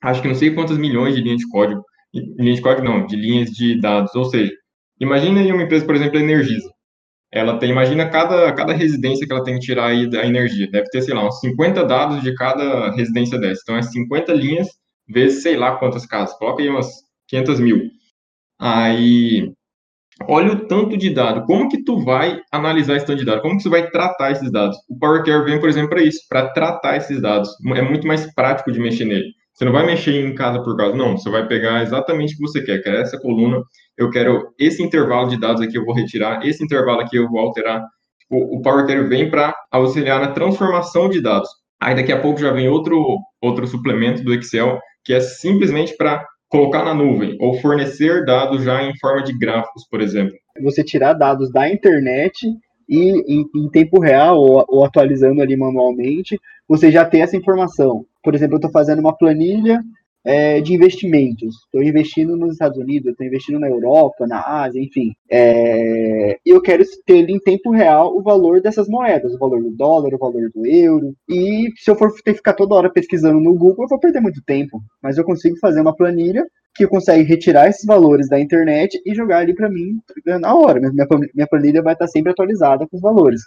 acho 0.02 0.22
que 0.22 0.28
não 0.28 0.34
sei 0.34 0.54
quantas 0.54 0.78
milhões 0.78 1.14
de 1.14 1.22
linhas 1.22 1.38
de 1.38 1.48
código. 1.48 1.84
Linhas 2.12 2.56
de 2.56 2.62
código 2.62 2.84
não, 2.84 3.06
de 3.06 3.16
linhas 3.16 3.50
de 3.50 3.80
dados. 3.80 4.14
Ou 4.14 4.24
seja, 4.24 4.52
imagina 4.98 5.40
aí 5.40 5.52
uma 5.52 5.62
empresa, 5.62 5.84
por 5.84 5.94
exemplo, 5.94 6.18
a 6.18 6.22
Energisa 6.22 6.70
ela 7.32 7.58
tem, 7.58 7.70
imagina 7.70 8.08
cada, 8.10 8.52
cada 8.52 8.72
residência 8.72 9.26
que 9.26 9.32
ela 9.32 9.44
tem 9.44 9.54
que 9.54 9.60
tirar 9.60 9.86
aí 9.86 10.08
da 10.10 10.26
energia. 10.26 10.68
Deve 10.70 10.88
ter, 10.90 11.02
sei 11.02 11.14
lá, 11.14 11.26
uns 11.26 11.38
50 11.40 11.84
dados 11.84 12.22
de 12.22 12.34
cada 12.34 12.90
residência 12.90 13.38
dessa. 13.38 13.60
Então, 13.62 13.76
é 13.76 13.82
50 13.82 14.32
linhas 14.32 14.68
vezes 15.08 15.42
sei 15.42 15.56
lá 15.56 15.76
quantas 15.76 16.04
casas. 16.06 16.36
Coloca 16.38 16.62
aí 16.62 16.68
umas 16.68 16.88
500 17.28 17.60
mil. 17.60 17.82
Aí, 18.58 19.52
olha 20.28 20.52
o 20.52 20.66
tanto 20.66 20.96
de 20.96 21.10
dado. 21.14 21.46
Como 21.46 21.68
que 21.68 21.84
tu 21.84 22.00
vai 22.04 22.40
analisar 22.52 22.96
esse 22.96 23.06
tanto 23.06 23.20
de 23.20 23.24
dados? 23.24 23.42
Como 23.42 23.56
que 23.56 23.62
você 23.62 23.68
vai 23.68 23.88
tratar 23.90 24.32
esses 24.32 24.50
dados? 24.50 24.76
O 24.88 24.98
Power 24.98 25.22
Query 25.22 25.44
vem, 25.44 25.60
por 25.60 25.68
exemplo, 25.68 25.90
para 25.90 26.02
isso, 26.02 26.20
para 26.28 26.48
tratar 26.50 26.96
esses 26.96 27.22
dados. 27.22 27.48
É 27.76 27.82
muito 27.82 28.08
mais 28.08 28.32
prático 28.34 28.72
de 28.72 28.80
mexer 28.80 29.04
nele. 29.04 29.32
Você 29.60 29.66
não 29.66 29.72
vai 29.72 29.84
mexer 29.84 30.12
em 30.12 30.34
casa 30.34 30.62
por 30.62 30.74
causa, 30.74 30.96
não. 30.96 31.18
Você 31.18 31.28
vai 31.28 31.46
pegar 31.46 31.82
exatamente 31.82 32.32
o 32.32 32.36
que 32.38 32.42
você 32.44 32.62
quer. 32.62 32.82
Quer 32.82 32.94
essa 32.94 33.20
coluna, 33.20 33.62
eu 33.94 34.08
quero 34.08 34.54
esse 34.58 34.82
intervalo 34.82 35.28
de 35.28 35.38
dados 35.38 35.60
aqui, 35.60 35.76
eu 35.76 35.84
vou 35.84 35.94
retirar, 35.94 36.46
esse 36.46 36.64
intervalo 36.64 37.02
aqui 37.02 37.16
eu 37.16 37.28
vou 37.28 37.40
alterar. 37.40 37.84
O, 38.30 38.56
o 38.56 38.62
Power 38.62 38.86
Query 38.86 39.06
vem 39.06 39.30
para 39.30 39.54
auxiliar 39.70 40.18
na 40.18 40.28
transformação 40.28 41.10
de 41.10 41.20
dados. 41.20 41.50
Aí 41.78 41.94
daqui 41.94 42.10
a 42.10 42.18
pouco 42.18 42.40
já 42.40 42.50
vem 42.50 42.70
outro, 42.70 43.18
outro 43.38 43.66
suplemento 43.66 44.24
do 44.24 44.32
Excel, 44.32 44.78
que 45.04 45.12
é 45.12 45.20
simplesmente 45.20 45.94
para 45.94 46.24
colocar 46.48 46.82
na 46.82 46.94
nuvem 46.94 47.36
ou 47.38 47.60
fornecer 47.60 48.24
dados 48.24 48.64
já 48.64 48.82
em 48.82 48.96
forma 48.98 49.22
de 49.22 49.36
gráficos, 49.38 49.86
por 49.90 50.00
exemplo. 50.00 50.32
Você 50.62 50.82
tirar 50.82 51.12
dados 51.12 51.52
da 51.52 51.68
internet 51.68 52.46
e 52.88 53.10
em, 53.28 53.44
em 53.54 53.68
tempo 53.68 54.00
real 54.00 54.38
ou, 54.38 54.64
ou, 54.66 54.86
atualizando 54.86 55.42
ali 55.42 55.54
manualmente, 55.54 56.40
você 56.66 56.90
já 56.90 57.04
tem 57.04 57.20
essa 57.20 57.36
informação. 57.36 58.06
Por 58.22 58.34
exemplo, 58.34 58.54
eu 58.54 58.58
estou 58.58 58.70
fazendo 58.70 59.00
uma 59.00 59.16
planilha 59.16 59.80
é, 60.24 60.60
de 60.60 60.74
investimentos. 60.74 61.56
Estou 61.64 61.82
investindo 61.82 62.36
nos 62.36 62.52
Estados 62.52 62.78
Unidos, 62.78 63.10
estou 63.10 63.26
investindo 63.26 63.58
na 63.58 63.68
Europa, 63.68 64.26
na 64.26 64.40
Ásia, 64.40 64.80
enfim. 64.80 65.12
É, 65.30 66.38
eu 66.44 66.60
quero 66.60 66.84
ter 67.06 67.28
em 67.28 67.38
tempo 67.38 67.70
real 67.70 68.16
o 68.16 68.22
valor 68.22 68.60
dessas 68.60 68.88
moedas, 68.88 69.34
o 69.34 69.38
valor 69.38 69.62
do 69.62 69.70
dólar, 69.70 70.14
o 70.14 70.18
valor 70.18 70.50
do 70.54 70.66
euro. 70.66 71.14
E 71.28 71.70
se 71.76 71.90
eu 71.90 71.96
for 71.96 72.12
ter 72.12 72.32
que 72.32 72.38
ficar 72.38 72.54
toda 72.54 72.74
hora 72.74 72.92
pesquisando 72.92 73.40
no 73.40 73.54
Google, 73.54 73.84
eu 73.84 73.88
vou 73.88 74.00
perder 74.00 74.20
muito 74.20 74.42
tempo. 74.44 74.80
Mas 75.02 75.16
eu 75.16 75.24
consigo 75.24 75.56
fazer 75.58 75.80
uma 75.80 75.96
planilha 75.96 76.44
que 76.74 76.86
consegue 76.86 77.24
retirar 77.24 77.68
esses 77.68 77.84
valores 77.84 78.28
da 78.28 78.38
internet 78.38 79.00
e 79.04 79.14
jogar 79.14 79.38
ali 79.38 79.54
para 79.54 79.68
mim 79.68 79.98
na 80.40 80.54
hora. 80.54 80.80
Minha, 80.80 81.06
minha 81.34 81.46
planilha 81.46 81.82
vai 81.82 81.94
estar 81.94 82.06
sempre 82.06 82.30
atualizada 82.30 82.86
com 82.86 82.96
os 82.96 83.02
valores. 83.02 83.40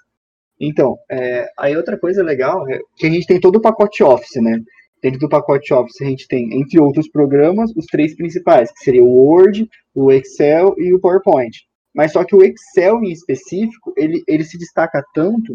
Então, 0.66 0.98
é, 1.12 1.46
aí 1.60 1.76
outra 1.76 2.00
coisa 2.00 2.24
legal 2.24 2.68
é 2.70 2.80
que 2.96 3.06
a 3.06 3.10
gente 3.10 3.28
tem 3.28 3.40
todo 3.40 3.58
o 3.58 3.62
pacote 3.62 4.02
Office, 4.02 4.42
né? 4.42 4.60
Dentro 5.02 5.20
do 5.20 5.28
pacote 5.28 5.74
Office 5.74 6.02
a 6.02 6.06
gente 6.06 6.26
tem, 6.26 6.58
entre 6.58 6.80
outros 6.80 7.10
programas, 7.10 7.72
os 7.76 7.86
três 7.88 8.16
principais, 8.16 8.72
que 8.72 8.80
seriam 8.80 9.06
o 9.06 9.26
Word, 9.26 9.68
o 9.94 10.10
Excel 10.10 10.74
e 10.78 10.94
o 10.94 11.00
PowerPoint. 11.00 11.52
Mas 11.94 12.14
só 12.14 12.24
que 12.24 12.34
o 12.34 12.42
Excel 12.42 13.04
em 13.04 13.12
específico, 13.12 13.94
ele, 13.98 14.24
ele 14.26 14.46
se 14.46 14.58
destaca 14.58 15.04
tanto, 15.14 15.54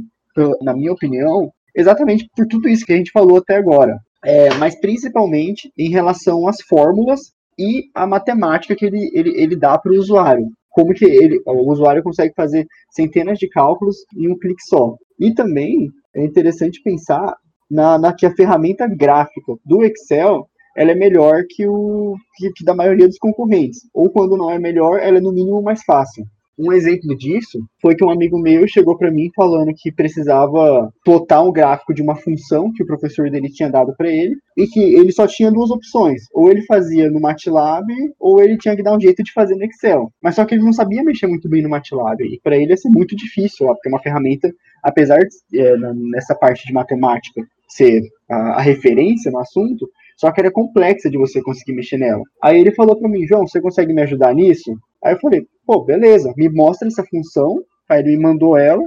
na 0.61 0.75
minha 0.75 0.93
opinião, 0.93 1.51
exatamente 1.75 2.29
por 2.37 2.47
tudo 2.47 2.69
isso 2.69 2.85
que 2.85 2.93
a 2.93 2.97
gente 2.97 3.11
falou 3.11 3.39
até 3.39 3.57
agora. 3.57 3.99
É, 4.23 4.53
mas 4.55 4.79
principalmente 4.79 5.73
em 5.79 5.89
relação 5.89 6.47
às 6.47 6.61
fórmulas 6.61 7.33
e 7.59 7.85
a 7.95 8.07
matemática 8.07 8.77
que 8.77 8.85
ele, 8.85 9.11
ele, 9.15 9.31
ele 9.41 9.57
dá 9.57 9.79
para 9.79 9.93
o 9.93 9.97
usuário. 9.97 10.49
Como 10.79 10.95
que 10.95 11.05
ele, 11.05 11.43
o 11.45 11.73
usuário 11.73 12.05
consegue 12.05 12.33
fazer 12.37 12.65
centenas 12.89 13.37
de 13.37 13.49
cálculos 13.49 13.97
em 14.17 14.31
um 14.31 14.39
clique 14.39 14.63
só. 14.63 14.97
E 15.19 15.35
também 15.35 15.91
é 16.15 16.25
interessante 16.25 16.81
pensar 16.85 17.35
na, 17.69 17.99
na 17.99 18.13
que 18.13 18.25
a 18.25 18.33
ferramenta 18.33 18.87
gráfica 18.87 19.55
do 19.67 19.83
Excel 19.83 20.49
ela 20.77 20.93
é 20.93 20.95
melhor 20.95 21.43
que 21.51 21.67
o 21.67 22.15
que, 22.37 22.53
que 22.53 22.65
da 22.65 22.77
maioria 22.77 23.09
dos 23.09 23.19
concorrentes. 23.19 23.81
Ou 23.93 24.09
quando 24.09 24.37
não 24.37 24.53
é 24.53 24.61
melhor, 24.61 25.01
ela 25.01 25.19
é 25.19 25.21
no 25.21 25.33
mínimo 25.33 25.61
mais 25.61 25.83
fácil. 25.83 26.25
Um 26.59 26.73
exemplo 26.73 27.17
disso 27.17 27.65
foi 27.81 27.95
que 27.95 28.05
um 28.05 28.11
amigo 28.11 28.37
meu 28.37 28.67
chegou 28.67 28.99
para 28.99 29.13
mim 29.13 29.31
falando 29.37 29.73
que 29.73 29.93
precisava 29.93 30.93
plotar 31.05 31.45
um 31.45 31.53
gráfico 31.53 31.95
de 31.95 32.03
uma 32.03 32.17
função 32.17 32.73
que 32.73 32.83
o 32.83 32.87
professor 32.87 33.31
dele 33.31 33.49
tinha 33.49 33.71
dado 33.71 33.95
para 33.97 34.11
ele 34.11 34.37
e 34.57 34.67
que 34.67 34.81
ele 34.81 35.13
só 35.13 35.27
tinha 35.27 35.53
duas 35.53 35.71
opções: 35.71 36.23
ou 36.33 36.51
ele 36.51 36.63
fazia 36.63 37.09
no 37.11 37.21
MATLAB 37.21 37.87
ou 38.19 38.43
ele 38.43 38.59
tinha 38.59 38.75
que 38.75 38.83
dar 38.83 38.97
um 38.97 39.01
jeito 39.01 39.23
de 39.23 39.33
fazer 39.33 39.55
no 39.55 39.65
Excel. 39.65 40.13
Mas 40.21 40.35
só 40.35 40.45
que 40.45 40.55
ele 40.55 40.65
não 40.65 40.73
sabia 40.73 41.05
mexer 41.05 41.29
muito 41.29 41.49
bem 41.49 41.63
no 41.63 41.69
MATLAB 41.69 42.23
e 42.23 42.41
para 42.43 42.57
ele 42.57 42.73
ia 42.73 42.77
ser 42.77 42.89
muito 42.89 43.15
difícil, 43.15 43.67
ó, 43.69 43.75
porque 43.75 43.89
é 43.89 43.93
uma 43.93 44.03
ferramenta, 44.03 44.53
apesar 44.83 45.21
de 45.21 45.61
é, 45.61 45.77
nessa 45.95 46.35
parte 46.35 46.67
de 46.67 46.73
matemática 46.73 47.47
ser 47.69 48.03
a, 48.29 48.37
a 48.57 48.61
referência 48.61 49.31
no 49.31 49.39
assunto, 49.39 49.89
só 50.17 50.33
que 50.33 50.41
era 50.41 50.51
complexa 50.51 51.09
de 51.09 51.17
você 51.17 51.41
conseguir 51.41 51.75
mexer 51.75 51.99
nela. 51.99 52.23
Aí 52.43 52.59
ele 52.59 52.75
falou 52.75 52.99
para 52.99 53.09
mim, 53.09 53.27
João, 53.27 53.47
você 53.47 53.61
consegue 53.61 53.93
me 53.93 54.03
ajudar 54.03 54.35
nisso? 54.35 54.77
Aí 55.05 55.15
eu 55.15 55.21
falei, 55.21 55.47
pô, 55.67 55.85
beleza, 55.85 56.33
me 56.37 56.49
mostra 56.49 56.89
essa 56.89 57.05
função. 57.05 57.63
Aí 57.89 58.01
ele 58.01 58.17
me 58.17 58.23
mandou 58.23 58.57
ela 58.57 58.83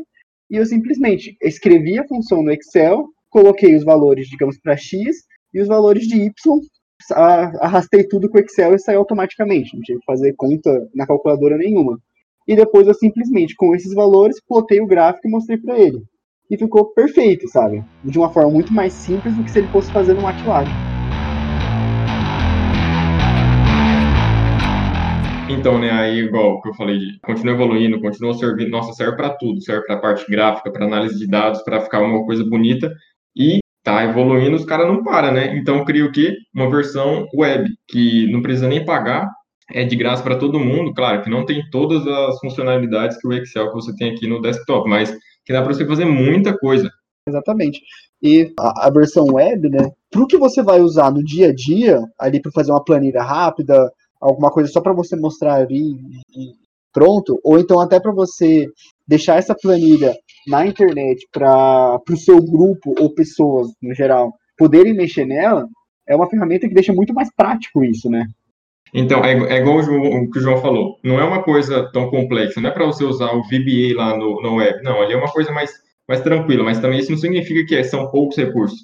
e 0.52 0.58
eu 0.58 0.66
simplesmente 0.66 1.38
escrevi 1.42 1.98
a 1.98 2.08
função 2.08 2.44
no 2.44 2.52
Excel, 2.52 3.08
coloquei 3.30 3.74
os 3.74 3.86
valores, 3.86 4.28
digamos, 4.28 4.60
para 4.60 4.76
x 4.76 5.24
e 5.54 5.62
os 5.62 5.68
valores 5.68 6.06
de 6.06 6.18
y, 6.18 6.32
arrastei 7.62 8.04
tudo 8.04 8.30
com 8.30 8.38
o 8.38 8.42
Excel 8.42 8.76
e 8.76 8.80
saiu 8.80 9.00
automaticamente. 9.00 9.74
Não 9.74 9.82
tive 9.82 10.00
que 10.00 10.06
fazer 10.06 10.34
conta 10.34 10.90
na 10.94 11.08
calculadora 11.08 11.58
nenhuma. 11.58 11.98
E 12.46 12.56
depois 12.56 12.86
eu 12.86 12.94
simplesmente, 12.94 13.56
com 13.56 13.74
esses 13.74 13.94
valores, 13.94 14.42
plotei 14.46 14.82
o 14.82 14.88
gráfico 14.88 15.26
e 15.28 15.32
mostrei 15.32 15.58
para 15.58 15.80
ele. 15.80 16.04
E 16.50 16.58
ficou 16.58 16.92
perfeito, 16.94 17.48
sabe? 17.48 17.82
De 18.04 18.18
uma 18.18 18.30
forma 18.30 18.52
muito 18.52 18.74
mais 18.74 18.92
simples 18.92 19.34
do 19.36 19.44
que 19.46 19.52
se 19.52 19.60
ele 19.60 19.68
fosse 19.70 19.90
fazer 19.92 20.14
no 20.14 20.22
MATLAB. 20.22 20.68
Então, 25.52 25.78
né, 25.78 25.92
aí 25.92 26.20
igual 26.20 26.62
que 26.62 26.70
eu 26.70 26.74
falei, 26.74 26.98
continua 27.22 27.54
evoluindo, 27.54 28.00
continua 28.00 28.34
servindo, 28.34 28.70
nossa, 28.70 28.94
serve 28.94 29.18
para 29.18 29.32
tudo, 29.32 29.62
serve 29.62 29.86
para 29.86 30.00
parte 30.00 30.26
gráfica, 30.32 30.72
para 30.72 30.86
análise 30.86 31.20
de 31.20 31.28
dados, 31.28 31.62
para 31.64 31.82
ficar 31.82 32.02
uma 32.02 32.26
coisa 32.26 32.44
bonita 32.44 32.92
e 33.36 33.60
tá 33.84 34.04
evoluindo, 34.06 34.56
os 34.56 34.64
caras 34.64 34.88
não 34.88 35.04
param, 35.04 35.34
né? 35.34 35.58
Então 35.58 35.84
cria 35.84 36.06
o 36.06 36.12
quê? 36.12 36.38
Uma 36.56 36.70
versão 36.70 37.28
web 37.36 37.70
que 37.88 38.32
não 38.32 38.42
precisa 38.42 38.68
nem 38.68 38.86
pagar, 38.86 39.30
é 39.74 39.84
de 39.84 39.96
graça 39.96 40.24
para 40.24 40.38
todo 40.38 40.60
mundo, 40.60 40.94
claro, 40.94 41.22
que 41.22 41.30
não 41.30 41.46
tem 41.46 41.62
todas 41.70 42.08
as 42.08 42.40
funcionalidades 42.40 43.18
que 43.18 43.28
o 43.28 43.34
Excel 43.34 43.68
que 43.68 43.76
você 43.76 43.94
tem 43.96 44.12
aqui 44.12 44.28
no 44.28 44.42
desktop, 44.42 44.90
mas 44.90 45.12
que 45.46 45.52
dá 45.52 45.62
para 45.62 45.74
você 45.74 45.86
fazer 45.86 46.06
muita 46.06 46.58
coisa. 46.58 46.90
Exatamente. 47.28 47.82
E 48.22 48.54
a, 48.58 48.88
a 48.88 48.90
versão 48.90 49.26
web, 49.26 49.70
né, 49.70 49.92
para 50.10 50.22
o 50.22 50.28
que 50.28 50.38
você 50.38 50.64
vai 50.64 50.80
usar 50.80 51.12
no 51.12 51.24
dia 51.24 51.50
a 51.50 51.54
dia, 51.54 52.02
ali 52.20 52.42
para 52.42 52.52
fazer 52.52 52.72
uma 52.72 52.84
planilha 52.84 53.22
rápida, 53.22 53.92
alguma 54.22 54.52
coisa 54.52 54.70
só 54.72 54.80
para 54.80 54.94
você 54.94 55.16
mostrar 55.16 55.56
ali 55.56 55.96
e 56.36 56.54
pronto, 56.94 57.40
ou 57.44 57.58
então 57.58 57.80
até 57.80 58.00
para 58.00 58.12
você 58.12 58.68
deixar 59.08 59.38
essa 59.38 59.56
planilha 59.56 60.14
na 60.48 60.66
internet 60.66 61.28
para 61.32 62.00
o 62.10 62.18
seu 62.18 62.42
grupo 62.42 62.94
ou 63.00 63.14
pessoas 63.14 63.70
no 63.82 63.94
geral 63.94 64.34
poderem 64.58 64.94
mexer 64.94 65.26
nela, 65.26 65.68
é 66.08 66.16
uma 66.16 66.30
ferramenta 66.30 66.68
que 66.68 66.74
deixa 66.74 66.94
muito 66.94 67.14
mais 67.14 67.34
prático 67.36 67.84
isso, 67.84 68.10
né? 68.10 68.26
Então, 68.94 69.24
é, 69.24 69.32
é 69.56 69.60
igual 69.60 69.78
o, 69.78 69.82
João, 69.82 70.02
o, 70.02 70.30
que 70.30 70.38
o 70.38 70.42
João 70.42 70.58
falou, 70.58 71.00
não 71.04 71.20
é 71.20 71.24
uma 71.24 71.42
coisa 71.42 71.90
tão 71.92 72.10
complexa, 72.10 72.60
não 72.60 72.70
é 72.70 72.74
para 72.74 72.86
você 72.86 73.06
usar 73.06 73.32
o 73.32 73.42
VBA 73.44 73.96
lá 73.96 74.18
no, 74.18 74.42
no 74.42 74.56
web, 74.56 74.84
não, 74.84 75.02
ali 75.02 75.14
é 75.14 75.18
uma 75.18 75.32
coisa 75.32 75.52
mais, 75.52 75.72
mais 76.08 76.22
tranquila, 76.22 76.64
mas 76.64 76.80
também 76.80 77.00
isso 77.00 77.12
não 77.12 77.18
significa 77.18 77.66
que 77.66 77.76
é, 77.76 77.84
são 77.84 78.12
poucos 78.12 78.36
recursos. 78.36 78.80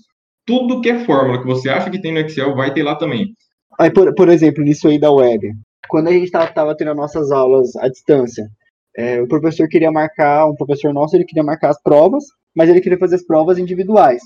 Tudo 0.45 0.80
que 0.80 0.89
é 0.89 1.04
fórmula 1.04 1.39
que 1.39 1.45
você 1.45 1.69
acha 1.69 1.89
que 1.89 2.02
tem 2.02 2.13
no 2.13 2.19
Excel 2.19 2.56
vai 2.56 2.73
ter 2.73 2.84
lá 2.84 2.95
também. 2.95 3.34
Aí, 3.80 3.92
por, 3.92 4.13
por 4.16 4.30
exemplo, 4.30 4.63
nisso 4.63 4.88
aí 4.88 5.00
da 5.00 5.12
web, 5.12 5.54
quando 5.88 6.08
a 6.08 6.12
gente 6.12 6.26
estava 6.26 6.76
tendo 6.76 6.92
as 6.92 6.98
nossas 6.98 7.32
aulas 7.32 7.76
à 7.76 7.88
distância, 7.88 8.50
é, 8.96 9.22
o 9.22 9.28
professor 9.28 9.68
queria 9.68 9.92
marcar, 9.92 10.48
um 10.50 10.56
professor 10.56 10.92
nosso, 10.94 11.16
ele 11.16 11.26
queria 11.26 11.44
marcar 11.44 11.70
as 11.70 11.82
provas, 11.82 12.26
mas 12.56 12.70
ele 12.70 12.82
queria 12.82 12.98
fazer 12.98 13.16
as 13.16 13.26
provas 13.26 13.60
individuais. 13.60 14.22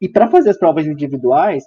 E 0.00 0.08
para 0.08 0.28
fazer 0.28 0.50
as 0.50 0.58
provas 0.58 0.86
individuais, 0.86 1.64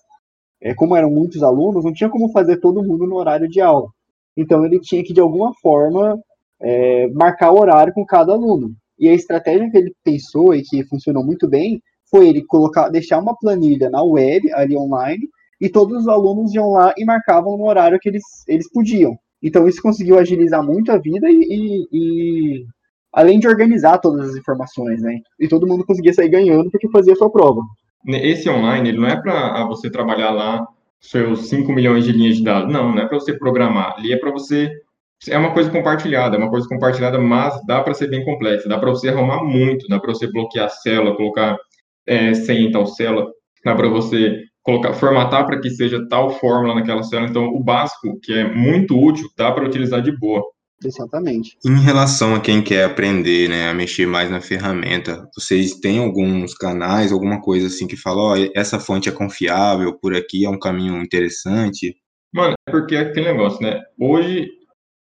é, 0.62 0.74
como 0.74 0.96
eram 0.96 1.10
muitos 1.10 1.42
alunos, 1.42 1.86
não 1.86 1.94
tinha 1.94 2.10
como 2.10 2.30
fazer 2.32 2.58
todo 2.58 2.84
mundo 2.84 3.08
no 3.08 3.16
horário 3.16 3.48
de 3.48 3.62
aula. 3.62 3.88
Então 4.36 4.66
ele 4.66 4.80
tinha 4.80 5.04
que, 5.04 5.14
de 5.14 5.22
alguma 5.22 5.54
forma, 5.62 6.20
é, 6.62 7.08
marcar 7.08 7.52
o 7.52 7.60
horário 7.60 7.94
com 7.94 8.06
cada 8.06 8.34
aluno. 8.34 8.76
E 9.00 9.08
a 9.08 9.14
estratégia 9.14 9.72
que 9.72 9.78
ele 9.78 9.96
pensou 10.04 10.54
e 10.54 10.62
que 10.62 10.84
funcionou 10.84 11.24
muito 11.24 11.48
bem 11.48 11.82
foi 12.12 12.28
ele 12.28 12.44
colocar, 12.44 12.90
deixar 12.90 13.20
uma 13.20 13.38
planilha 13.38 13.90
na 13.90 14.04
web, 14.04 14.52
ali 14.54 14.76
online, 14.76 15.30
e 15.60 15.70
todos 15.70 16.02
os 16.02 16.08
alunos 16.08 16.54
iam 16.54 16.72
lá 16.72 16.94
e 16.98 17.06
marcavam 17.06 17.58
no 17.58 17.66
horário 17.66 18.00
que 18.00 18.10
eles, 18.10 18.24
eles 18.48 18.72
podiam. 18.72 19.18
Então 19.42 19.68
isso 19.68 19.82
conseguiu 19.82 20.18
agilizar 20.18 20.64
muito 20.64 20.92
a 20.92 20.98
vida 20.98 21.30
e, 21.30 21.36
e, 21.36 21.88
e, 21.92 22.66
além 23.14 23.40
de 23.40 23.48
organizar 23.48 23.98
todas 24.00 24.30
as 24.30 24.36
informações, 24.36 25.02
né? 25.02 25.20
E 25.40 25.48
todo 25.48 25.68
mundo 25.68 25.86
conseguia 25.86 26.14
sair 26.14 26.30
ganhando 26.30 26.70
porque 26.70 26.90
fazia 26.90 27.16
sua 27.16 27.30
prova. 27.30 27.62
Esse 28.08 28.50
online, 28.50 28.90
ele 28.90 29.00
não 29.00 29.08
é 29.08 29.22
para 29.22 29.62
ah, 29.62 29.68
você 29.68 29.90
trabalhar 29.90 30.32
lá 30.32 30.66
seus 31.00 31.48
5 31.48 31.72
milhões 31.72 32.04
de 32.04 32.12
linhas 32.12 32.38
de 32.38 32.44
dados. 32.44 32.72
Não, 32.72 32.94
não 32.94 33.02
é 33.02 33.08
para 33.08 33.20
você 33.20 33.34
programar. 33.34 33.96
Ali 33.98 34.14
é 34.14 34.18
para 34.18 34.32
você 34.32 34.72
é 35.28 35.38
uma 35.38 35.54
coisa 35.54 35.70
compartilhada, 35.70 36.38
é 36.38 36.40
uma 36.40 36.50
coisa 36.50 36.68
compartilhada, 36.68 37.20
mas 37.20 37.60
dá 37.66 37.82
para 37.84 37.94
ser 37.94 38.08
bem 38.08 38.24
complexa, 38.24 38.70
dá 38.70 38.80
para 38.80 38.90
você 38.90 39.10
arrumar 39.10 39.44
muito, 39.44 39.86
dá 39.90 40.00
para 40.00 40.14
você 40.14 40.32
bloquear 40.32 40.68
a 40.68 40.70
célula, 40.70 41.16
colocar 41.16 41.58
é, 42.06 42.34
senha 42.34 42.62
em 42.62 42.72
tal 42.72 42.86
célula, 42.86 43.30
dá 43.66 43.76
para 43.76 43.90
você 43.90 44.46
colocar, 44.70 44.94
formatar 44.94 45.46
para 45.46 45.60
que 45.60 45.70
seja 45.70 46.08
tal 46.08 46.30
fórmula 46.40 46.76
naquela 46.76 47.02
célula. 47.02 47.30
Então, 47.30 47.46
o 47.46 47.64
básico, 47.64 48.20
que 48.22 48.34
é 48.34 48.54
muito 48.54 48.98
útil, 48.98 49.28
dá 49.36 49.52
para 49.52 49.66
utilizar 49.66 50.02
de 50.02 50.16
boa. 50.16 50.44
Exatamente. 50.84 51.58
Em 51.66 51.80
relação 51.82 52.36
a 52.36 52.40
quem 52.40 52.62
quer 52.62 52.86
aprender, 52.86 53.50
né, 53.50 53.70
a 53.70 53.74
mexer 53.74 54.06
mais 54.06 54.30
na 54.30 54.40
ferramenta, 54.40 55.28
vocês 55.36 55.74
têm 55.74 56.00
alguns 56.00 56.54
canais, 56.54 57.12
alguma 57.12 57.42
coisa 57.42 57.68
assim 57.68 57.86
que 57.86 57.98
fala, 57.98 58.22
ó, 58.22 58.38
oh, 58.38 58.52
essa 58.56 58.80
fonte 58.80 59.10
é 59.10 59.12
confiável, 59.12 59.98
por 60.00 60.16
aqui 60.16 60.46
é 60.46 60.50
um 60.50 60.60
caminho 60.60 61.02
interessante? 61.02 61.98
Mano, 62.34 62.54
é 62.66 62.72
porque 62.72 62.96
é 62.96 63.00
aquele 63.00 63.34
negócio, 63.34 63.62
né? 63.62 63.82
Hoje 64.00 64.48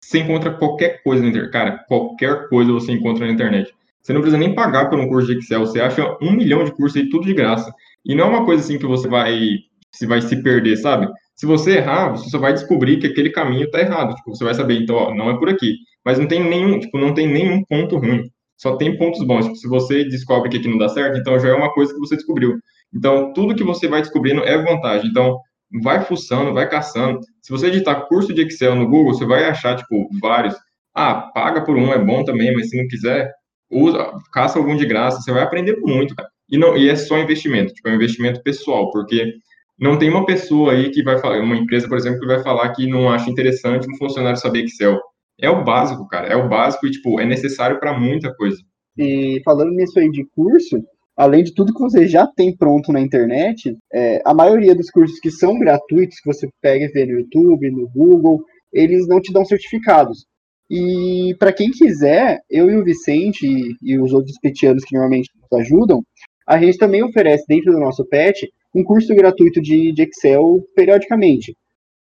você 0.00 0.20
encontra 0.20 0.56
qualquer 0.56 1.02
coisa 1.02 1.22
na 1.22 1.28
internet. 1.28 1.50
Cara, 1.50 1.84
qualquer 1.88 2.48
coisa 2.48 2.72
você 2.72 2.92
encontra 2.92 3.26
na 3.26 3.32
internet. 3.32 3.74
Você 4.00 4.12
não 4.12 4.20
precisa 4.20 4.38
nem 4.38 4.54
pagar 4.54 4.88
por 4.88 4.98
um 4.98 5.08
curso 5.08 5.26
de 5.26 5.40
Excel. 5.40 5.66
Você 5.66 5.80
acha 5.80 6.16
um 6.22 6.32
milhão 6.32 6.64
de 6.64 6.70
cursos 6.70 6.96
aí, 6.96 7.10
tudo 7.10 7.26
de 7.26 7.34
graça. 7.34 7.74
E 8.06 8.14
não 8.14 8.24
é 8.24 8.28
uma 8.28 8.44
coisa 8.44 8.62
assim 8.62 8.78
que 8.78 8.86
você 8.86 9.08
vai, 9.08 9.58
você 9.92 10.06
vai 10.06 10.22
se 10.22 10.42
perder, 10.42 10.76
sabe? 10.76 11.08
Se 11.34 11.44
você 11.44 11.78
errar, 11.78 12.10
você 12.10 12.30
só 12.30 12.38
vai 12.38 12.52
descobrir 12.52 12.98
que 12.98 13.06
aquele 13.06 13.30
caminho 13.30 13.70
tá 13.70 13.80
errado. 13.80 14.14
Tipo, 14.14 14.34
você 14.34 14.44
vai 14.44 14.54
saber, 14.54 14.80
então, 14.80 14.96
ó, 14.96 15.14
não 15.14 15.30
é 15.30 15.38
por 15.38 15.48
aqui. 15.48 15.74
Mas 16.04 16.18
não 16.18 16.26
tem 16.26 16.42
nenhum, 16.42 16.78
tipo, 16.78 16.98
não 16.98 17.12
tem 17.12 17.26
nenhum 17.26 17.62
ponto 17.64 17.98
ruim. 17.98 18.22
Só 18.56 18.76
tem 18.76 18.96
pontos 18.96 19.22
bons. 19.26 19.44
Tipo, 19.44 19.56
se 19.56 19.68
você 19.68 20.04
descobre 20.04 20.48
que 20.48 20.56
aqui 20.56 20.68
não 20.68 20.78
dá 20.78 20.88
certo, 20.88 21.18
então 21.18 21.38
já 21.38 21.48
é 21.48 21.52
uma 21.52 21.72
coisa 21.74 21.92
que 21.92 21.98
você 21.98 22.16
descobriu. 22.16 22.56
Então, 22.94 23.32
tudo 23.34 23.54
que 23.54 23.64
você 23.64 23.88
vai 23.88 24.00
descobrindo 24.00 24.42
é 24.44 24.56
vantagem. 24.62 25.10
Então, 25.10 25.38
vai 25.82 26.02
fuçando, 26.04 26.54
vai 26.54 26.68
caçando. 26.68 27.20
Se 27.42 27.50
você 27.50 27.70
digitar 27.70 28.06
curso 28.06 28.32
de 28.32 28.42
Excel 28.42 28.74
no 28.74 28.88
Google, 28.88 29.12
você 29.12 29.26
vai 29.26 29.44
achar, 29.44 29.76
tipo, 29.76 30.08
vários. 30.20 30.54
Ah, 30.94 31.30
paga 31.34 31.62
por 31.64 31.76
um, 31.76 31.92
é 31.92 31.98
bom 31.98 32.24
também, 32.24 32.54
mas 32.54 32.70
se 32.70 32.80
não 32.80 32.88
quiser, 32.88 33.30
usa, 33.70 34.12
caça 34.32 34.58
algum 34.58 34.76
de 34.76 34.86
graça, 34.86 35.20
você 35.20 35.32
vai 35.32 35.42
aprender 35.42 35.76
muito, 35.80 36.14
cara. 36.14 36.28
E, 36.48 36.56
não, 36.56 36.76
e 36.76 36.88
é 36.88 36.96
só 36.96 37.18
investimento, 37.18 37.72
tipo, 37.72 37.88
é 37.88 37.92
um 37.92 37.96
investimento 37.96 38.42
pessoal, 38.42 38.90
porque 38.90 39.34
não 39.78 39.98
tem 39.98 40.08
uma 40.08 40.24
pessoa 40.24 40.72
aí 40.72 40.90
que 40.90 41.02
vai 41.02 41.18
falar, 41.18 41.40
uma 41.40 41.56
empresa, 41.56 41.88
por 41.88 41.98
exemplo, 41.98 42.20
que 42.20 42.26
vai 42.26 42.42
falar 42.42 42.72
que 42.72 42.88
não 42.88 43.10
acha 43.10 43.30
interessante 43.30 43.88
um 43.90 43.96
funcionário 43.96 44.38
saber 44.38 44.64
Excel. 44.64 44.98
É 45.38 45.50
o 45.50 45.64
básico, 45.64 46.06
cara, 46.08 46.28
é 46.28 46.36
o 46.36 46.48
básico 46.48 46.86
e, 46.86 46.90
tipo, 46.90 47.20
é 47.20 47.26
necessário 47.26 47.78
para 47.78 47.98
muita 47.98 48.34
coisa. 48.34 48.56
E 48.96 49.42
falando 49.44 49.72
nisso 49.72 49.98
aí 49.98 50.10
de 50.10 50.24
curso, 50.34 50.82
além 51.16 51.44
de 51.44 51.52
tudo 51.52 51.74
que 51.74 51.80
você 51.80 52.06
já 52.06 52.26
tem 52.26 52.56
pronto 52.56 52.90
na 52.92 53.00
internet, 53.00 53.76
é, 53.92 54.22
a 54.24 54.32
maioria 54.32 54.74
dos 54.74 54.90
cursos 54.90 55.18
que 55.20 55.30
são 55.30 55.58
gratuitos, 55.58 56.20
que 56.20 56.32
você 56.32 56.48
pega 56.62 56.86
e 56.86 56.88
vê 56.88 57.04
no 57.04 57.18
YouTube, 57.20 57.70
no 57.70 57.88
Google, 57.88 58.42
eles 58.72 59.06
não 59.06 59.20
te 59.20 59.32
dão 59.32 59.44
certificados. 59.44 60.26
E 60.70 61.34
para 61.38 61.52
quem 61.52 61.70
quiser, 61.70 62.40
eu 62.50 62.70
e 62.70 62.76
o 62.76 62.84
Vicente 62.84 63.46
e, 63.46 63.76
e 63.82 63.98
os 63.98 64.12
outros 64.12 64.36
petianos 64.40 64.84
que 64.84 64.94
normalmente 64.94 65.30
nos 65.34 65.60
ajudam, 65.60 66.02
a 66.46 66.58
gente 66.58 66.78
também 66.78 67.02
oferece 67.02 67.44
dentro 67.48 67.72
do 67.72 67.80
nosso 67.80 68.04
PET 68.04 68.48
um 68.74 68.84
curso 68.84 69.14
gratuito 69.14 69.60
de, 69.60 69.92
de 69.92 70.02
Excel 70.02 70.60
periodicamente. 70.74 71.56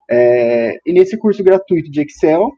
É, 0.09 0.77
e 0.85 0.91
nesse 0.91 1.17
curso 1.17 1.43
gratuito 1.43 1.89
de 1.89 2.01
Excel, 2.01 2.51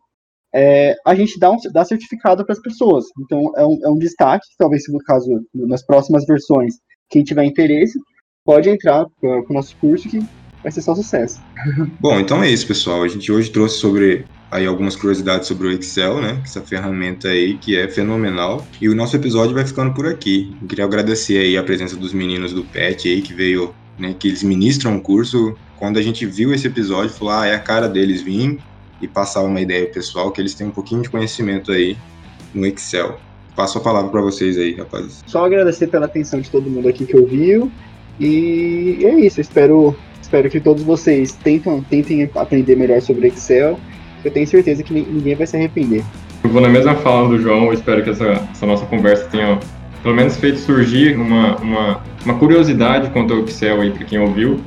é, 0.53 0.95
a 1.05 1.13
gente 1.13 1.37
dá, 1.37 1.51
um, 1.51 1.57
dá 1.71 1.83
certificado 1.83 2.45
para 2.45 2.53
as 2.53 2.61
pessoas. 2.61 3.05
Então, 3.19 3.51
é 3.57 3.65
um, 3.65 3.79
é 3.83 3.89
um 3.89 3.97
destaque, 3.97 4.47
talvez 4.57 4.83
no 4.89 4.99
caso, 4.99 5.27
nas 5.53 5.85
próximas 5.85 6.25
versões, 6.25 6.75
quem 7.09 7.23
tiver 7.23 7.43
interesse, 7.43 7.99
pode 8.43 8.69
entrar 8.69 9.05
com 9.19 9.45
o 9.49 9.53
nosso 9.53 9.75
curso 9.77 10.07
que 10.07 10.19
vai 10.63 10.71
ser 10.71 10.81
só 10.81 10.95
sucesso. 10.95 11.41
Bom, 11.99 12.19
então 12.19 12.41
é 12.41 12.49
isso, 12.49 12.65
pessoal. 12.65 13.03
A 13.03 13.07
gente 13.07 13.31
hoje 13.31 13.51
trouxe 13.51 13.77
sobre 13.77 14.25
aí 14.55 14.65
algumas 14.65 14.95
curiosidades 14.95 15.47
sobre 15.47 15.67
o 15.67 15.71
Excel, 15.71 16.21
né? 16.21 16.39
Essa 16.43 16.61
ferramenta 16.61 17.29
aí 17.29 17.57
que 17.57 17.77
é 17.77 17.87
fenomenal. 17.87 18.65
E 18.81 18.89
o 18.89 18.95
nosso 18.95 19.15
episódio 19.15 19.53
vai 19.53 19.65
ficando 19.65 19.93
por 19.93 20.07
aqui. 20.07 20.55
Eu 20.61 20.67
queria 20.67 20.85
agradecer 20.85 21.37
aí 21.37 21.57
a 21.57 21.63
presença 21.63 21.95
dos 21.95 22.13
meninos 22.13 22.53
do 22.53 22.63
PET 22.63 23.07
aí 23.07 23.21
que 23.21 23.33
veio, 23.33 23.73
né, 23.97 24.15
que 24.17 24.27
eles 24.27 24.43
ministram 24.43 24.93
um 24.93 24.99
curso. 24.99 25.55
Quando 25.77 25.97
a 25.97 26.01
gente 26.01 26.25
viu 26.25 26.53
esse 26.53 26.67
episódio, 26.67 27.09
falou: 27.09 27.33
"Ah, 27.33 27.47
é 27.47 27.55
a 27.55 27.59
cara 27.59 27.87
deles 27.87 28.21
vir 28.21 28.59
e 29.01 29.07
passar 29.07 29.41
uma 29.43 29.61
ideia 29.61 29.85
pessoal, 29.87 30.31
que 30.31 30.41
eles 30.41 30.53
têm 30.53 30.67
um 30.67 30.71
pouquinho 30.71 31.01
de 31.01 31.09
conhecimento 31.09 31.71
aí 31.71 31.97
no 32.53 32.65
Excel. 32.65 33.19
Passo 33.55 33.77
a 33.77 33.81
palavra 33.81 34.09
para 34.09 34.21
vocês 34.21 34.57
aí, 34.57 34.75
rapazes. 34.75 35.23
Só 35.27 35.45
agradecer 35.45 35.87
pela 35.87 36.05
atenção 36.05 36.41
de 36.41 36.49
todo 36.49 36.69
mundo 36.69 36.87
aqui 36.87 37.05
que 37.05 37.15
ouviu. 37.15 37.71
E 38.19 38.99
é 39.01 39.19
isso, 39.19 39.39
espero, 39.41 39.95
espero 40.21 40.49
que 40.49 40.59
todos 40.59 40.83
vocês 40.83 41.33
tentem, 41.33 41.81
tentem 41.89 42.29
aprender 42.35 42.75
melhor 42.75 43.01
sobre 43.01 43.27
Excel. 43.27 43.79
Eu 44.25 44.31
tenho 44.31 44.47
certeza 44.47 44.81
que 44.83 44.93
ninguém 44.93 45.35
vai 45.35 45.45
se 45.45 45.55
arrepender. 45.55 46.03
Eu 46.43 46.49
vou 46.49 46.61
na 46.61 46.67
mesma 46.69 46.95
fala 46.95 47.29
do 47.29 47.39
João, 47.39 47.65
eu 47.65 47.73
espero 47.73 48.03
que 48.03 48.09
essa, 48.09 48.47
essa 48.51 48.65
nossa 48.65 48.85
conversa 48.85 49.25
tenha 49.25 49.59
pelo 50.01 50.15
menos 50.15 50.37
feito 50.37 50.59
surgir 50.59 51.15
uma, 51.15 51.55
uma, 51.57 52.03
uma 52.23 52.33
curiosidade 52.35 53.09
quanto 53.11 53.33
ao 53.33 53.43
Excel 53.43 53.81
aí 53.81 53.91
para 53.91 54.03
quem 54.05 54.19
ouviu 54.19 54.59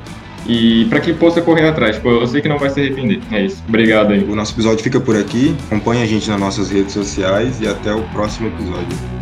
e 0.47 0.87
para 0.87 1.01
que 1.01 1.13
possa 1.13 1.43
correr 1.43 1.69
atrás. 1.69 1.97
Tipo, 1.97 2.09
eu 2.09 2.27
sei 2.27 2.41
que 2.41 2.49
não 2.49 2.59
vai 2.59 2.71
se 2.71 2.81
arrepender. 2.81 3.21
É 3.31 3.45
isso. 3.45 3.63
Obrigado 3.69 4.13
aí. 4.13 4.25
O 4.25 4.35
nosso 4.35 4.55
episódio 4.55 4.83
fica 4.83 4.99
por 4.99 5.17
aqui. 5.17 5.55
Acompanhe 5.67 6.03
a 6.03 6.07
gente 6.07 6.29
nas 6.29 6.41
nossas 6.41 6.71
redes 6.71 6.93
sociais 6.93 7.61
e 7.61 7.69
até 7.69 7.93
o 7.93 8.03
próximo 8.11 8.49
episódio. 8.49 9.18